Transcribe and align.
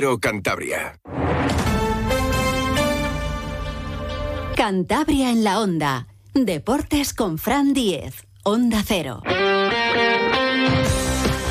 Pero 0.00 0.20
Cantabria. 0.20 1.00
Cantabria 4.54 5.32
en 5.32 5.42
la 5.42 5.58
onda. 5.58 6.06
Deportes 6.34 7.12
con 7.12 7.36
Fran 7.36 7.74
Diez. 7.74 8.14
Onda 8.44 8.84
Cero. 8.86 9.24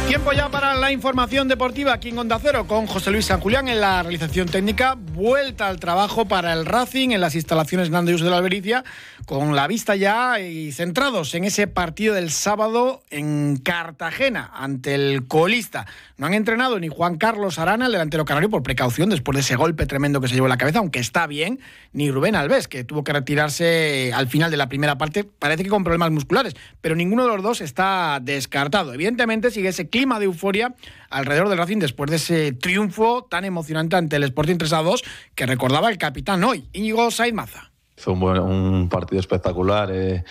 Tiempo 0.07 0.31
ya 0.31 0.47
para 0.47 0.75
la 0.75 0.93
información 0.93 1.49
deportiva 1.49 1.91
aquí 1.91 2.07
en 2.07 2.19
Onda 2.19 2.39
Cero 2.41 2.65
con 2.65 2.87
José 2.87 3.11
Luis 3.11 3.25
San 3.25 3.41
Julián 3.41 3.67
en 3.67 3.81
la 3.81 4.01
realización 4.01 4.47
técnica. 4.47 4.97
Vuelta 5.17 5.67
al 5.67 5.79
trabajo 5.79 6.27
para 6.27 6.53
el 6.53 6.67
Racing 6.67 7.09
en 7.09 7.21
las 7.21 7.33
instalaciones 7.33 7.89
Nando 7.89 8.11
de 8.11 8.29
la 8.29 8.37
Albericia 8.37 8.83
con 9.25 9.55
la 9.55 9.65
vista 9.65 9.95
ya 9.95 10.39
y 10.39 10.71
centrados 10.71 11.33
en 11.33 11.43
ese 11.43 11.65
partido 11.65 12.13
del 12.13 12.29
sábado 12.29 13.01
en 13.09 13.57
Cartagena 13.57 14.51
ante 14.53 14.93
el 14.93 15.25
colista. 15.27 15.87
No 16.17 16.27
han 16.27 16.35
entrenado 16.35 16.79
ni 16.79 16.87
Juan 16.87 17.17
Carlos 17.17 17.57
Arana, 17.57 17.87
el 17.87 17.93
delantero 17.93 18.25
canario, 18.25 18.51
por 18.51 18.61
precaución 18.61 19.09
después 19.09 19.35
de 19.35 19.41
ese 19.41 19.55
golpe 19.55 19.87
tremendo 19.87 20.21
que 20.21 20.27
se 20.27 20.35
llevó 20.35 20.45
en 20.45 20.51
la 20.51 20.57
cabeza, 20.57 20.79
aunque 20.79 20.99
está 20.99 21.25
bien, 21.25 21.59
ni 21.93 22.11
Rubén 22.11 22.35
Alves, 22.35 22.67
que 22.67 22.83
tuvo 22.83 23.03
que 23.03 23.11
retirarse 23.11 24.11
al 24.13 24.27
final 24.27 24.51
de 24.51 24.57
la 24.57 24.69
primera 24.69 24.99
parte, 24.99 25.23
parece 25.23 25.63
que 25.63 25.69
con 25.69 25.83
problemas 25.83 26.11
musculares, 26.11 26.55
pero 26.79 26.95
ninguno 26.95 27.23
de 27.23 27.29
los 27.29 27.41
dos 27.41 27.61
está 27.61 28.19
descartado. 28.21 28.93
Evidentemente 28.93 29.49
sigue 29.49 29.69
ese 29.69 29.89
clima 29.89 30.19
de 30.19 30.25
euforia 30.25 30.75
alrededor 31.09 31.49
del 31.49 31.57
Racing 31.57 31.79
después 31.79 32.09
de 32.09 32.17
ese 32.17 32.51
triunfo 32.53 33.25
tan 33.29 33.45
emocionante 33.45 33.95
ante 33.95 34.15
el 34.15 34.23
Sporting 34.23 34.57
3 34.57 34.73
a 34.73 34.81
2 34.83 35.03
que 35.35 35.45
recordaba 35.45 35.89
el 35.89 35.97
capitán 35.97 36.43
hoy, 36.43 36.67
Íñigo 36.73 37.09
Saiz 37.11 37.33
Maza. 37.33 37.71
Fue 37.97 38.13
un, 38.13 38.89
partido 38.89 39.19
espectacular, 39.19 39.89
eh, 39.91 40.23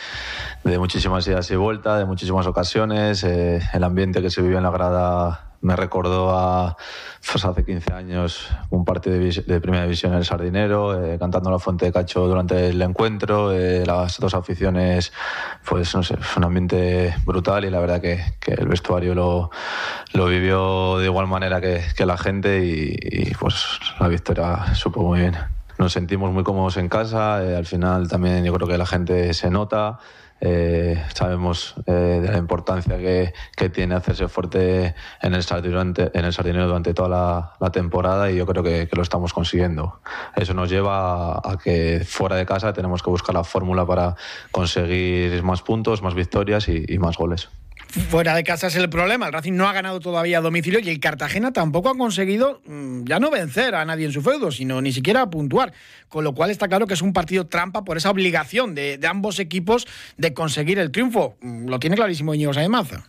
de 0.62 0.78
muchísimas 0.78 1.26
idas 1.26 1.50
y 1.50 1.56
vueltas, 1.56 1.98
de 1.98 2.04
muchísimas 2.04 2.46
ocasiones. 2.46 3.24
Eh, 3.24 3.60
el 3.72 3.82
ambiente 3.82 4.22
que 4.22 4.30
se 4.30 4.40
vivió 4.40 4.58
en 4.58 4.62
la 4.62 4.70
grada 4.70 5.45
me 5.60 5.76
recordó 5.76 6.36
a 6.36 6.76
pues, 7.30 7.44
hace 7.44 7.64
15 7.64 7.92
años 7.92 8.48
un 8.70 8.84
partido 8.84 9.16
de, 9.18 9.60
primera 9.60 9.84
división 9.84 10.12
en 10.12 10.18
el 10.18 10.24
Sardinero, 10.24 11.04
eh, 11.04 11.18
cantando 11.18 11.50
la 11.50 11.58
Fuente 11.58 11.86
de 11.86 11.92
Cacho 11.92 12.26
durante 12.26 12.68
el 12.68 12.80
encuentro. 12.82 13.52
las 13.52 14.18
dos 14.18 14.34
aficiones, 14.34 15.12
pues 15.68 15.94
no 15.94 16.02
sé, 16.02 16.16
fue 16.18 16.40
un 16.40 16.44
ambiente 16.44 17.14
brutal 17.24 17.64
y 17.64 17.70
la 17.70 17.80
verdad 17.80 18.00
que, 18.00 18.20
el 18.46 18.68
vestuario 18.68 19.14
lo, 19.14 19.50
lo, 20.12 20.26
vivió 20.26 20.98
de 20.98 21.06
igual 21.06 21.26
manera 21.26 21.60
que, 21.60 22.06
la 22.06 22.16
gente 22.16 22.64
y, 22.64 22.96
y 23.00 23.34
pues 23.34 23.80
la 23.98 24.08
victoria 24.08 24.74
supo 24.74 25.02
muy 25.02 25.20
bien 25.20 25.36
nos 25.78 25.92
sentimos 25.92 26.32
muy 26.32 26.42
cómodos 26.42 26.76
en 26.76 26.88
casa. 26.88 27.44
Eh, 27.44 27.56
al 27.56 27.66
final 27.66 28.08
también 28.08 28.44
yo 28.44 28.52
creo 28.54 28.68
que 28.68 28.78
la 28.78 28.86
gente 28.86 29.34
se 29.34 29.50
nota. 29.50 29.98
Eh, 30.40 31.02
sabemos 31.14 31.74
eh, 31.86 31.92
de 31.92 32.30
la 32.30 32.36
importancia 32.36 32.98
que, 32.98 33.32
que, 33.56 33.70
tiene 33.70 33.94
hacerse 33.94 34.28
fuerte 34.28 34.94
en 35.22 35.34
el 35.34 35.42
sardinero 35.42 35.78
durante, 35.78 36.18
en 36.18 36.26
el 36.26 36.32
sardinero 36.32 36.66
durante 36.66 36.92
toda 36.92 37.08
la, 37.08 37.52
la 37.58 37.70
temporada 37.70 38.30
y 38.30 38.36
yo 38.36 38.46
creo 38.46 38.62
que, 38.62 38.86
que, 38.86 38.96
lo 38.96 39.02
estamos 39.02 39.32
consiguiendo. 39.32 40.00
Eso 40.34 40.52
nos 40.52 40.68
lleva 40.68 41.38
a, 41.38 41.58
que 41.62 42.02
fuera 42.06 42.36
de 42.36 42.44
casa 42.44 42.74
tenemos 42.74 43.02
que 43.02 43.08
buscar 43.08 43.34
la 43.34 43.44
fórmula 43.44 43.86
para 43.86 44.16
conseguir 44.50 45.42
más 45.42 45.62
puntos, 45.62 46.02
más 46.02 46.14
victorias 46.14 46.68
y, 46.68 46.84
y 46.86 46.98
más 46.98 47.16
goles. 47.16 47.48
Fuera 47.88 48.34
de 48.34 48.44
casa 48.44 48.66
es 48.66 48.76
el 48.76 48.90
problema. 48.90 49.26
El 49.26 49.32
Racing 49.32 49.54
no 49.54 49.68
ha 49.68 49.72
ganado 49.72 50.00
todavía 50.00 50.38
a 50.38 50.40
domicilio 50.40 50.80
y 50.80 50.88
el 50.88 51.00
Cartagena 51.00 51.52
tampoco 51.52 51.88
ha 51.88 51.96
conseguido 51.96 52.60
mm, 52.66 53.04
ya 53.04 53.18
no 53.18 53.30
vencer 53.30 53.74
a 53.74 53.84
nadie 53.84 54.06
en 54.06 54.12
su 54.12 54.22
feudo, 54.22 54.50
sino 54.50 54.80
ni 54.82 54.92
siquiera 54.92 55.28
puntuar. 55.30 55.72
Con 56.08 56.24
lo 56.24 56.34
cual 56.34 56.50
está 56.50 56.68
claro 56.68 56.86
que 56.86 56.94
es 56.94 57.02
un 57.02 57.12
partido 57.12 57.46
trampa 57.46 57.84
por 57.84 57.96
esa 57.96 58.10
obligación 58.10 58.74
de, 58.74 59.00
ambos 59.08 59.38
equipos 59.38 59.86
de 60.16 60.34
conseguir 60.34 60.78
el 60.78 60.90
triunfo. 60.90 61.36
Mm, 61.40 61.68
lo 61.68 61.78
tiene 61.78 61.96
clarísimo 61.96 62.34
Íñigo 62.34 62.52
Maza. 62.68 63.06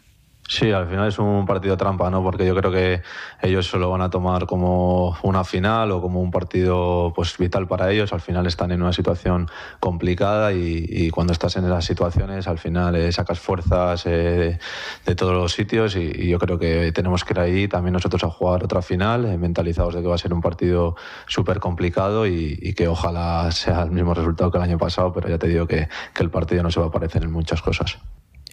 Sí, 0.50 0.72
al 0.72 0.88
final 0.88 1.09
es 1.09 1.20
un 1.20 1.45
partido 1.45 1.76
trampa, 1.76 2.09
¿no? 2.09 2.23
Porque 2.23 2.45
yo 2.45 2.56
creo 2.56 2.72
que 2.72 3.02
ellos 3.42 3.70
se 3.70 3.78
lo 3.78 3.90
van 3.90 4.02
a 4.02 4.09
tomar 4.09 4.45
como 4.45 5.17
una 5.23 5.44
final 5.44 5.92
o 5.92 6.02
como 6.02 6.22
un 6.22 6.31
partido 6.31 7.12
pues 7.14 7.38
vital 7.38 7.67
para 7.67 7.92
ellos. 7.92 8.14
Al 8.14 8.22
final 8.22 8.48
están 8.48 8.72
en 8.72 8.81
una 8.81 8.94
situación 8.94 9.50
complicada 9.81 10.53
y, 10.53 11.09
cuando 11.12 11.34
estás 11.34 11.58
en 11.58 11.66
esas 11.66 11.84
situaciones 11.84 12.48
al 12.48 12.59
final 12.59 12.95
eh, 12.95 13.12
sacas 13.12 13.40
fuerzas 13.40 14.06
eh, 14.06 14.57
de, 15.06 15.16
todos 15.16 15.34
los 15.34 15.52
sitios 15.52 15.97
y, 15.97 16.30
yo 16.30 16.40
creo 16.40 16.57
que 16.57 16.94
tenemos 16.94 17.25
que 17.25 17.34
ir 17.34 17.40
ahí 17.40 17.68
también 17.68 17.94
nosotros 17.94 18.24
a 18.24 18.30
jugar 18.30 18.63
otra 18.63 18.81
final, 18.81 19.25
eh, 19.25 19.38
mentalizados 19.38 19.96
de 19.96 20.02
que 20.02 20.07
va 20.07 20.16
a 20.16 20.18
ser 20.18 20.34
un 20.34 20.41
partido 20.41 20.96
súper 21.28 21.59
complicado 21.59 22.25
y, 22.25 22.74
que 22.74 22.88
ojalá 22.88 23.52
sea 23.52 23.84
el 23.84 23.91
mismo 23.91 24.13
resultado 24.13 24.52
que 24.52 24.57
el 24.59 24.63
año 24.63 24.78
pasado, 24.78 25.12
pero 25.12 25.28
ya 25.28 25.38
te 25.38 25.47
digo 25.47 25.68
que, 25.68 25.90
que 26.13 26.24
el 26.24 26.30
partido 26.30 26.63
no 26.63 26.72
se 26.72 26.80
va 26.80 26.88
a 26.88 26.91
parecer 26.91 27.24
en 27.24 27.31
muchas 27.31 27.62
cosas. 27.62 27.97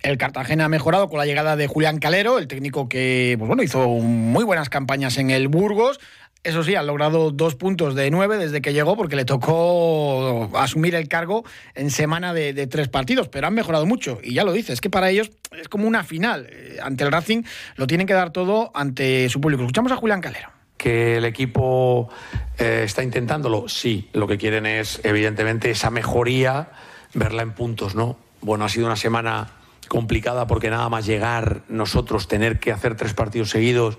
El 0.04 0.18
Cartagena 0.18 0.66
ha 0.66 0.68
mejorado 0.68 1.08
con 1.08 1.18
la 1.18 1.24
llegada 1.24 1.56
de 1.56 1.66
Julián 1.66 1.98
Calero, 1.98 2.38
el 2.38 2.46
técnico 2.46 2.90
que 2.90 3.36
pues 3.38 3.48
bueno, 3.48 3.62
hizo 3.62 3.88
muy 3.88 4.44
buenas 4.44 4.68
campañas 4.68 5.16
en 5.16 5.30
el 5.30 5.48
Burgos. 5.48 5.98
Eso 6.42 6.62
sí, 6.62 6.74
ha 6.74 6.82
logrado 6.82 7.30
dos 7.30 7.54
puntos 7.54 7.94
de 7.94 8.10
nueve 8.10 8.36
desde 8.36 8.60
que 8.60 8.74
llegó, 8.74 8.98
porque 8.98 9.16
le 9.16 9.24
tocó 9.24 10.50
asumir 10.58 10.94
el 10.94 11.08
cargo 11.08 11.42
en 11.74 11.90
semana 11.90 12.34
de, 12.34 12.66
tres 12.66 12.88
partidos, 12.88 13.28
pero 13.28 13.46
han 13.46 13.54
mejorado 13.54 13.86
mucho. 13.86 14.18
Y 14.22 14.34
ya 14.34 14.44
lo 14.44 14.52
dices, 14.52 14.74
es 14.74 14.80
que 14.82 14.90
para 14.90 15.08
ellos 15.08 15.30
es 15.58 15.70
como 15.70 15.88
una 15.88 16.04
final. 16.04 16.48
Eh, 16.50 16.76
ante 16.82 17.02
el 17.04 17.10
Racing 17.10 17.42
lo 17.76 17.86
tienen 17.86 18.06
que 18.06 18.12
dar 18.12 18.30
todo 18.30 18.72
ante 18.74 19.30
su 19.30 19.40
público. 19.40 19.62
Escuchamos 19.62 19.90
a 19.90 19.96
Julián 19.96 20.20
Calero. 20.20 20.50
¿Que 20.76 21.16
el 21.16 21.24
equipo 21.24 22.10
eh, 22.58 22.82
está 22.84 23.02
intentándolo? 23.02 23.70
Sí, 23.70 24.10
lo 24.12 24.26
que 24.26 24.36
quieren 24.36 24.66
es, 24.66 25.00
evidentemente, 25.02 25.70
esa 25.70 25.88
mejoría, 25.88 26.72
verla 27.14 27.40
en 27.40 27.52
puntos, 27.52 27.94
¿no? 27.94 28.18
Bueno, 28.42 28.66
ha 28.66 28.68
sido 28.68 28.84
una 28.84 28.96
semana 28.96 29.63
complicada 29.86 30.46
porque 30.46 30.70
nada 30.70 30.88
más 30.88 31.06
llegar 31.06 31.62
nosotros, 31.68 32.28
tener 32.28 32.58
que 32.58 32.72
hacer 32.72 32.96
tres 32.96 33.14
partidos 33.14 33.50
seguidos, 33.50 33.98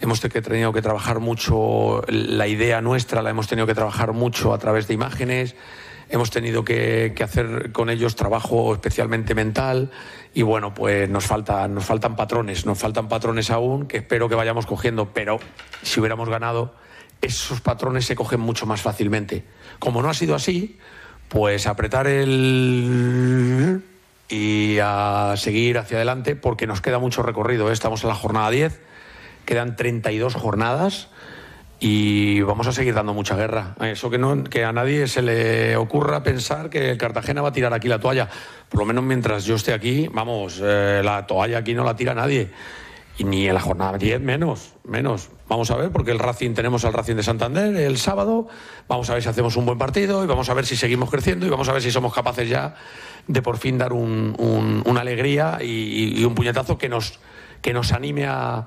hemos 0.00 0.20
tenido 0.20 0.72
que 0.72 0.82
trabajar 0.82 1.20
mucho 1.20 2.02
la 2.08 2.46
idea 2.46 2.80
nuestra, 2.80 3.22
la 3.22 3.30
hemos 3.30 3.46
tenido 3.46 3.66
que 3.66 3.74
trabajar 3.74 4.12
mucho 4.12 4.52
a 4.52 4.58
través 4.58 4.88
de 4.88 4.94
imágenes, 4.94 5.56
hemos 6.08 6.30
tenido 6.30 6.64
que, 6.64 7.14
hacer 7.22 7.72
con 7.72 7.90
ellos 7.90 8.16
trabajo 8.16 8.72
especialmente 8.72 9.34
mental 9.34 9.90
y 10.34 10.42
bueno, 10.42 10.74
pues 10.74 11.08
nos, 11.08 11.24
falta, 11.24 11.66
nos 11.68 11.84
faltan 11.84 12.16
patrones, 12.16 12.66
nos 12.66 12.78
faltan 12.78 13.08
patrones 13.08 13.50
aún 13.50 13.86
que 13.86 13.98
espero 13.98 14.28
que 14.28 14.34
vayamos 14.34 14.66
cogiendo, 14.66 15.12
pero 15.12 15.38
si 15.82 16.00
hubiéramos 16.00 16.28
ganado, 16.28 16.74
esos 17.22 17.60
patrones 17.60 18.04
se 18.04 18.14
cogen 18.14 18.40
mucho 18.40 18.66
más 18.66 18.82
fácilmente. 18.82 19.44
Como 19.78 20.02
no 20.02 20.10
ha 20.10 20.14
sido 20.14 20.34
así, 20.34 20.78
pues 21.28 21.66
apretar 21.66 22.06
el 22.06 23.82
y 24.28 24.78
a 24.82 25.34
seguir 25.36 25.78
hacia 25.78 25.98
adelante 25.98 26.36
porque 26.36 26.66
nos 26.66 26.80
queda 26.80 26.98
mucho 26.98 27.22
recorrido. 27.22 27.70
¿eh? 27.70 27.72
Estamos 27.72 28.02
en 28.02 28.08
la 28.08 28.14
jornada 28.14 28.50
10, 28.50 28.80
quedan 29.44 29.76
32 29.76 30.34
jornadas 30.34 31.08
y 31.78 32.40
vamos 32.40 32.66
a 32.66 32.72
seguir 32.72 32.94
dando 32.94 33.14
mucha 33.14 33.36
guerra. 33.36 33.76
Eso 33.80 34.10
que, 34.10 34.18
no, 34.18 34.44
que 34.44 34.64
a 34.64 34.72
nadie 34.72 35.06
se 35.08 35.22
le 35.22 35.76
ocurra 35.76 36.22
pensar 36.22 36.70
que 36.70 36.96
Cartagena 36.96 37.42
va 37.42 37.48
a 37.48 37.52
tirar 37.52 37.72
aquí 37.74 37.88
la 37.88 38.00
toalla. 38.00 38.28
Por 38.68 38.80
lo 38.80 38.86
menos 38.86 39.04
mientras 39.04 39.44
yo 39.44 39.56
esté 39.56 39.72
aquí, 39.72 40.08
vamos, 40.12 40.60
eh, 40.62 41.02
la 41.04 41.26
toalla 41.26 41.58
aquí 41.58 41.74
no 41.74 41.84
la 41.84 41.94
tira 41.94 42.14
nadie. 42.14 42.50
Y 43.18 43.24
ni 43.24 43.48
en 43.48 43.54
la 43.54 43.60
jornada 43.60 43.96
10 43.96 44.20
menos, 44.20 44.74
menos. 44.84 45.30
Vamos 45.48 45.70
a 45.70 45.76
ver, 45.76 45.90
porque 45.90 46.10
el 46.10 46.18
Racing 46.18 46.54
tenemos 46.54 46.84
al 46.84 46.92
Racing 46.92 47.14
de 47.14 47.22
Santander 47.22 47.74
el 47.76 47.96
sábado. 47.98 48.48
Vamos 48.88 49.08
a 49.08 49.14
ver 49.14 49.22
si 49.22 49.28
hacemos 49.28 49.56
un 49.56 49.64
buen 49.64 49.78
partido 49.78 50.22
y 50.22 50.26
vamos 50.26 50.50
a 50.50 50.54
ver 50.54 50.66
si 50.66 50.76
seguimos 50.76 51.10
creciendo 51.10 51.46
y 51.46 51.50
vamos 51.50 51.68
a 51.68 51.72
ver 51.72 51.82
si 51.82 51.90
somos 51.90 52.12
capaces 52.12 52.48
ya 52.48 52.74
de 53.26 53.42
por 53.42 53.58
fin 53.58 53.78
dar 53.78 53.92
una 53.92 55.00
alegría 55.00 55.58
y, 55.62 56.24
un 56.24 56.34
puñetazo 56.34 56.78
que 56.78 56.88
nos, 56.88 57.18
que 57.62 57.72
nos 57.72 57.92
anime 57.92 58.26
a, 58.26 58.66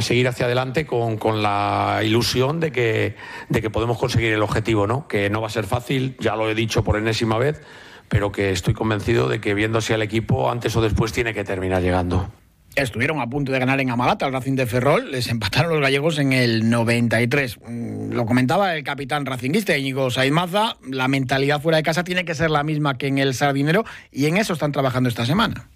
seguir 0.00 0.28
hacia 0.28 0.46
adelante 0.46 0.86
con, 0.86 1.42
la 1.42 2.00
ilusión 2.02 2.60
de 2.60 2.72
que, 2.72 3.16
de 3.48 3.60
que 3.60 3.70
podemos 3.70 3.98
conseguir 3.98 4.32
el 4.32 4.42
objetivo, 4.42 4.86
¿no? 4.86 5.06
Que 5.06 5.28
no 5.28 5.40
va 5.40 5.48
a 5.48 5.50
ser 5.50 5.66
fácil, 5.66 6.16
ya 6.18 6.36
lo 6.36 6.48
he 6.48 6.54
dicho 6.54 6.82
por 6.82 6.96
enésima 6.96 7.36
vez, 7.36 7.60
pero 8.08 8.32
que 8.32 8.50
estoy 8.50 8.74
convencido 8.74 9.28
de 9.28 9.40
que 9.40 9.54
viéndose 9.54 9.94
al 9.94 10.02
equipo 10.02 10.50
antes 10.50 10.74
o 10.76 10.80
después 10.80 11.12
tiene 11.12 11.34
que 11.34 11.44
terminar 11.44 11.82
llegando. 11.82 12.28
Estuvieron 12.76 13.20
a 13.20 13.28
punto 13.28 13.50
de 13.50 13.58
ganar 13.58 13.80
en 13.80 13.90
Amalata 13.90 14.26
al 14.26 14.32
Racing 14.32 14.54
de 14.54 14.66
Ferrol, 14.66 15.10
les 15.10 15.28
empataron 15.28 15.72
los 15.72 15.80
gallegos 15.80 16.18
en 16.18 16.32
el 16.32 16.70
93. 16.70 17.58
Mm, 17.66 18.12
lo 18.12 18.26
comentaba 18.26 18.76
el 18.76 18.84
capitán 18.84 19.26
racinguista 19.26 19.76
Íñigo 19.76 20.10
Saimaza, 20.10 20.76
la 20.88 21.08
mentalidad 21.08 21.60
fuera 21.60 21.76
de 21.76 21.82
casa 21.82 22.04
tiene 22.04 22.24
que 22.24 22.34
ser 22.34 22.50
la 22.50 22.62
misma 22.62 22.96
que 22.96 23.08
en 23.08 23.18
el 23.18 23.34
Sardinero 23.34 23.84
y 24.12 24.26
en 24.26 24.36
eso 24.36 24.52
están 24.52 24.72
trabajando 24.72 25.08
esta 25.08 25.26
semana. 25.26 25.68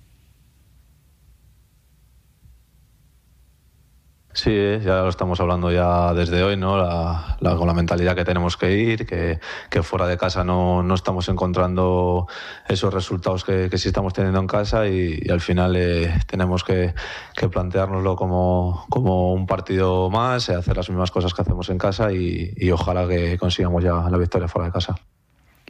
Sí, 4.34 4.50
ya 4.50 5.02
lo 5.02 5.10
estamos 5.10 5.38
hablando 5.38 5.70
ya 5.70 6.12
desde 6.12 6.42
hoy, 6.42 6.56
¿no? 6.56 6.76
La, 6.76 7.36
con 7.56 7.68
la 7.68 7.72
mentalidad 7.72 8.16
que 8.16 8.24
tenemos 8.24 8.56
que 8.56 8.72
ir, 8.72 9.06
que, 9.06 9.38
fuera 9.84 10.08
de 10.08 10.18
casa 10.18 10.42
no, 10.42 10.82
no, 10.82 10.94
estamos 10.96 11.28
encontrando 11.28 12.26
esos 12.68 12.92
resultados 12.92 13.44
que, 13.44 13.68
que 13.70 13.78
sí 13.78 13.88
estamos 13.88 14.12
teniendo 14.12 14.40
en 14.40 14.48
casa 14.48 14.88
y, 14.88 15.20
al 15.30 15.40
final 15.40 15.76
eh, 15.76 16.12
tenemos 16.26 16.64
que, 16.64 16.94
que 17.36 17.48
planteárnoslo 17.48 18.16
como, 18.16 18.84
como, 18.90 19.32
un 19.32 19.46
partido 19.46 20.10
más, 20.10 20.48
eh, 20.48 20.56
hacer 20.56 20.76
las 20.76 20.90
mismas 20.90 21.12
cosas 21.12 21.32
que 21.32 21.42
hacemos 21.42 21.68
en 21.70 21.78
casa 21.78 22.12
y, 22.12 22.52
y 22.56 22.72
ojalá 22.72 23.06
que 23.06 23.38
consigamos 23.38 23.84
ya 23.84 24.10
la 24.10 24.18
victoria 24.18 24.48
fuera 24.48 24.66
de 24.66 24.72
casa. 24.72 24.96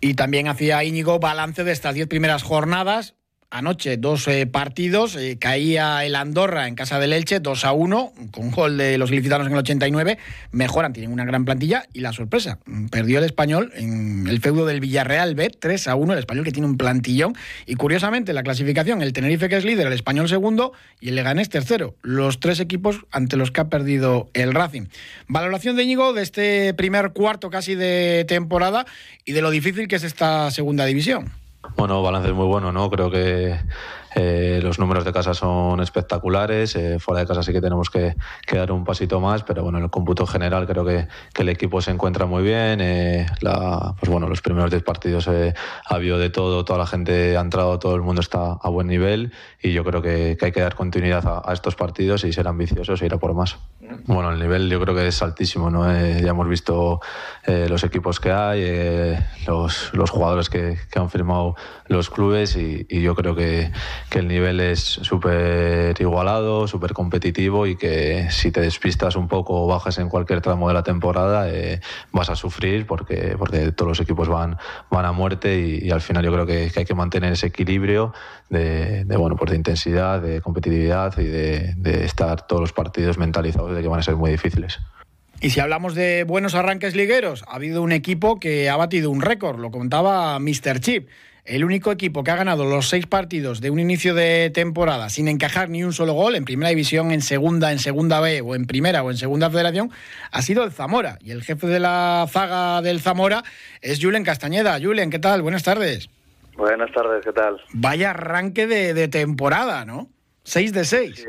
Y 0.00 0.14
también 0.14 0.48
hacía 0.48 0.82
Íñigo 0.84 1.18
balance 1.18 1.64
de 1.64 1.72
estas 1.72 1.94
diez 1.94 2.08
primeras 2.08 2.42
jornadas 2.42 3.14
anoche 3.50 3.96
dos 3.96 4.26
eh, 4.28 4.46
partidos. 4.46 5.16
Eh, 5.16 5.36
caía 5.38 6.04
el 6.04 6.16
Andorra 6.16 6.68
en 6.68 6.74
casa 6.74 6.98
del 6.98 7.12
Elche 7.12 7.40
2 7.40 7.64
a 7.64 7.72
1, 7.72 8.12
con 8.30 8.50
gol 8.50 8.76
de 8.76 8.98
los 8.98 9.10
ilicitanos 9.10 9.46
en 9.46 9.52
el 9.52 9.58
89. 9.60 10.18
Mejoran, 10.52 10.92
tienen 10.92 11.12
una 11.12 11.24
gran 11.24 11.44
plantilla. 11.44 11.84
Y 11.92 12.00
la 12.00 12.12
sorpresa, 12.12 12.58
perdió 12.90 13.18
el 13.18 13.24
español 13.24 13.72
en 13.74 14.26
el 14.26 14.40
feudo 14.40 14.66
del 14.66 14.80
Villarreal 14.80 15.34
B 15.34 15.50
3 15.50 15.88
a 15.88 15.94
1. 15.94 16.12
El 16.12 16.18
español 16.18 16.44
que 16.44 16.52
tiene 16.52 16.66
un 16.66 16.76
plantillón. 16.76 17.34
Y 17.66 17.74
curiosamente, 17.74 18.32
la 18.32 18.42
clasificación, 18.42 19.02
el 19.02 19.12
Tenerife 19.12 19.48
que 19.48 19.56
es 19.56 19.64
líder, 19.64 19.86
el 19.86 19.92
español 19.92 20.28
segundo 20.28 20.72
y 21.00 21.08
el 21.08 21.14
Leganés 21.14 21.48
tercero. 21.48 21.94
Los 22.02 22.40
tres 22.40 22.60
equipos 22.60 23.06
ante 23.10 23.36
los 23.36 23.50
que 23.50 23.60
ha 23.60 23.68
perdido 23.68 24.28
el 24.34 24.52
Racing. 24.52 24.86
Valoración 25.28 25.76
de 25.76 25.84
Íñigo 25.84 26.12
de 26.12 26.22
este 26.22 26.74
primer 26.74 27.12
cuarto 27.12 27.50
casi 27.50 27.74
de 27.74 28.24
temporada 28.26 28.86
y 29.24 29.32
de 29.32 29.42
lo 29.42 29.50
difícil 29.50 29.88
que 29.88 29.96
es 29.96 30.04
esta 30.04 30.50
segunda 30.50 30.84
división. 30.84 31.43
Bueno, 31.72 32.02
balance 32.02 32.32
muy 32.32 32.46
bueno, 32.46 32.72
¿no? 32.72 32.90
Creo 32.90 33.10
que 33.10 33.60
eh, 34.14 34.60
los 34.62 34.78
números 34.78 35.04
de 35.04 35.12
casa 35.12 35.34
son 35.34 35.80
espectaculares. 35.80 36.76
Eh, 36.76 36.98
fuera 36.98 37.20
de 37.20 37.26
casa 37.26 37.42
sí 37.42 37.52
que 37.52 37.60
tenemos 37.60 37.90
que, 37.90 38.14
dar 38.52 38.70
un 38.70 38.84
pasito 38.84 39.20
más, 39.20 39.42
pero 39.42 39.62
bueno, 39.62 39.78
en 39.78 39.84
el 39.84 39.90
cómputo 39.90 40.26
general 40.26 40.66
creo 40.66 40.84
que, 40.84 41.08
el 41.38 41.48
equipo 41.48 41.80
se 41.80 41.90
encuentra 41.90 42.26
muy 42.26 42.42
bien. 42.42 42.80
Eh, 42.80 43.26
pues 43.40 44.10
bueno, 44.10 44.28
los 44.28 44.40
primeros 44.40 44.70
10 44.70 44.82
partidos 44.82 45.28
ha 45.28 45.52
habido 45.84 46.18
de 46.18 46.30
todo, 46.30 46.64
toda 46.64 46.78
la 46.78 46.86
gente 46.86 47.36
ha 47.36 47.40
entrado, 47.40 47.78
todo 47.78 47.96
el 47.96 48.02
mundo 48.02 48.20
está 48.20 48.52
a 48.52 48.68
buen 48.70 48.86
nivel 48.86 49.32
y 49.60 49.72
yo 49.72 49.84
creo 49.84 50.00
que, 50.00 50.38
hay 50.40 50.52
que 50.52 50.60
dar 50.60 50.74
continuidad 50.74 51.42
a, 51.44 51.52
estos 51.52 51.74
partidos 51.74 52.24
y 52.24 52.32
ser 52.32 52.48
ambiciosos 52.48 53.02
e 53.02 53.06
ir 53.06 53.14
a 53.14 53.18
por 53.18 53.34
más. 53.34 53.58
Bueno, 54.06 54.32
el 54.32 54.38
nivel 54.38 54.70
yo 54.70 54.80
creo 54.80 54.94
que 54.94 55.06
es 55.06 55.22
altísimo, 55.22 55.70
¿no? 55.70 55.84
ya 55.84 56.30
hemos 56.30 56.48
visto 56.48 57.00
los 57.46 57.84
equipos 57.84 58.20
que 58.20 58.32
hay, 58.32 59.16
los, 59.46 59.92
los, 59.92 60.10
jugadores 60.10 60.48
que, 60.48 60.78
han 60.94 61.10
firmado 61.10 61.56
los 61.88 62.10
clubes 62.10 62.56
y 62.56 63.02
yo 63.02 63.14
creo 63.14 63.34
que 63.34 63.70
que 64.10 64.18
el 64.20 64.28
nivel 64.28 64.60
es 64.60 64.80
súper 64.80 66.00
igualado, 66.00 66.68
súper 66.68 66.92
competitivo 66.92 67.66
y 67.66 67.76
que 67.76 68.28
si 68.30 68.50
te 68.50 68.60
despistas 68.60 69.16
un 69.16 69.28
poco 69.28 69.62
o 69.62 69.66
bajas 69.66 69.98
en 69.98 70.08
cualquier 70.08 70.40
tramo 70.40 70.68
de 70.68 70.74
la 70.74 70.82
temporada 70.82 71.48
eh, 71.50 71.80
vas 72.12 72.30
a 72.30 72.36
sufrir 72.36 72.86
porque, 72.86 73.36
porque 73.38 73.72
todos 73.72 73.88
los 73.90 74.00
equipos 74.00 74.28
van, 74.28 74.56
van 74.90 75.04
a 75.04 75.12
muerte 75.12 75.60
y, 75.60 75.90
al 75.90 76.00
final 76.00 76.24
yo 76.24 76.32
creo 76.32 76.46
que, 76.46 76.70
hay 76.74 76.84
que 76.84 76.94
mantener 76.94 77.32
ese 77.32 77.46
equilibrio 77.46 78.12
de, 78.50 79.04
bueno, 79.16 79.36
pues 79.36 79.50
de 79.50 79.56
intensidad, 79.56 80.20
de 80.20 80.40
competitividad 80.40 81.18
y 81.18 81.24
de, 81.24 81.74
de 81.76 82.04
estar 82.04 82.46
todos 82.46 82.60
los 82.60 82.72
partidos 82.72 83.18
mentalizados 83.18 83.74
de 83.74 83.82
que 83.82 83.88
van 83.88 84.00
a 84.00 84.02
ser 84.02 84.16
muy 84.16 84.30
difíciles. 84.30 84.80
Y 85.40 85.50
si 85.50 85.60
hablamos 85.60 85.94
de 85.94 86.24
buenos 86.24 86.54
arranques 86.54 86.94
ligueros, 86.96 87.44
ha 87.48 87.56
habido 87.56 87.82
un 87.82 87.92
equipo 87.92 88.40
que 88.40 88.70
ha 88.70 88.76
batido 88.76 89.10
un 89.10 89.20
récord, 89.20 89.58
lo 89.58 89.70
contaba 89.70 90.38
Mr. 90.38 90.80
Chip 90.80 91.08
el 91.44 91.64
único 91.64 91.92
equipo 91.92 92.24
que 92.24 92.30
ha 92.30 92.36
ganado 92.36 92.64
los 92.64 92.88
seis 92.88 93.06
partidos 93.06 93.60
de 93.60 93.70
un 93.70 93.78
inicio 93.78 94.14
de 94.14 94.50
temporada 94.50 95.10
sin 95.10 95.28
encajar 95.28 95.68
ni 95.68 95.84
un 95.84 95.92
solo 95.92 96.14
gol 96.14 96.36
en 96.36 96.44
primera 96.44 96.70
división, 96.70 97.10
en 97.10 97.20
segunda, 97.20 97.70
en 97.70 97.78
segunda 97.78 98.20
B 98.20 98.40
o 98.40 98.54
en 98.54 98.66
primera 98.66 99.02
o 99.02 99.10
en 99.10 99.18
segunda 99.18 99.50
federación 99.50 99.90
ha 100.32 100.42
sido 100.42 100.64
el 100.64 100.72
Zamora. 100.72 101.18
Y 101.20 101.32
el 101.32 101.42
jefe 101.42 101.66
de 101.66 101.80
la 101.80 102.26
zaga 102.30 102.80
del 102.80 103.00
Zamora 103.00 103.42
es 103.82 104.02
Julen 104.02 104.24
Castañeda. 104.24 104.78
Julen, 104.80 105.10
¿qué 105.10 105.18
tal? 105.18 105.42
Buenas 105.42 105.62
tardes. 105.62 106.08
Buenas 106.56 106.90
tardes, 106.92 107.24
¿qué 107.24 107.32
tal? 107.32 107.60
Vaya 107.72 108.10
arranque 108.10 108.66
de, 108.66 109.08
temporada, 109.08 109.84
¿no? 109.84 110.08
Seis 110.44 110.72
de 110.72 110.84
seis. 110.84 111.26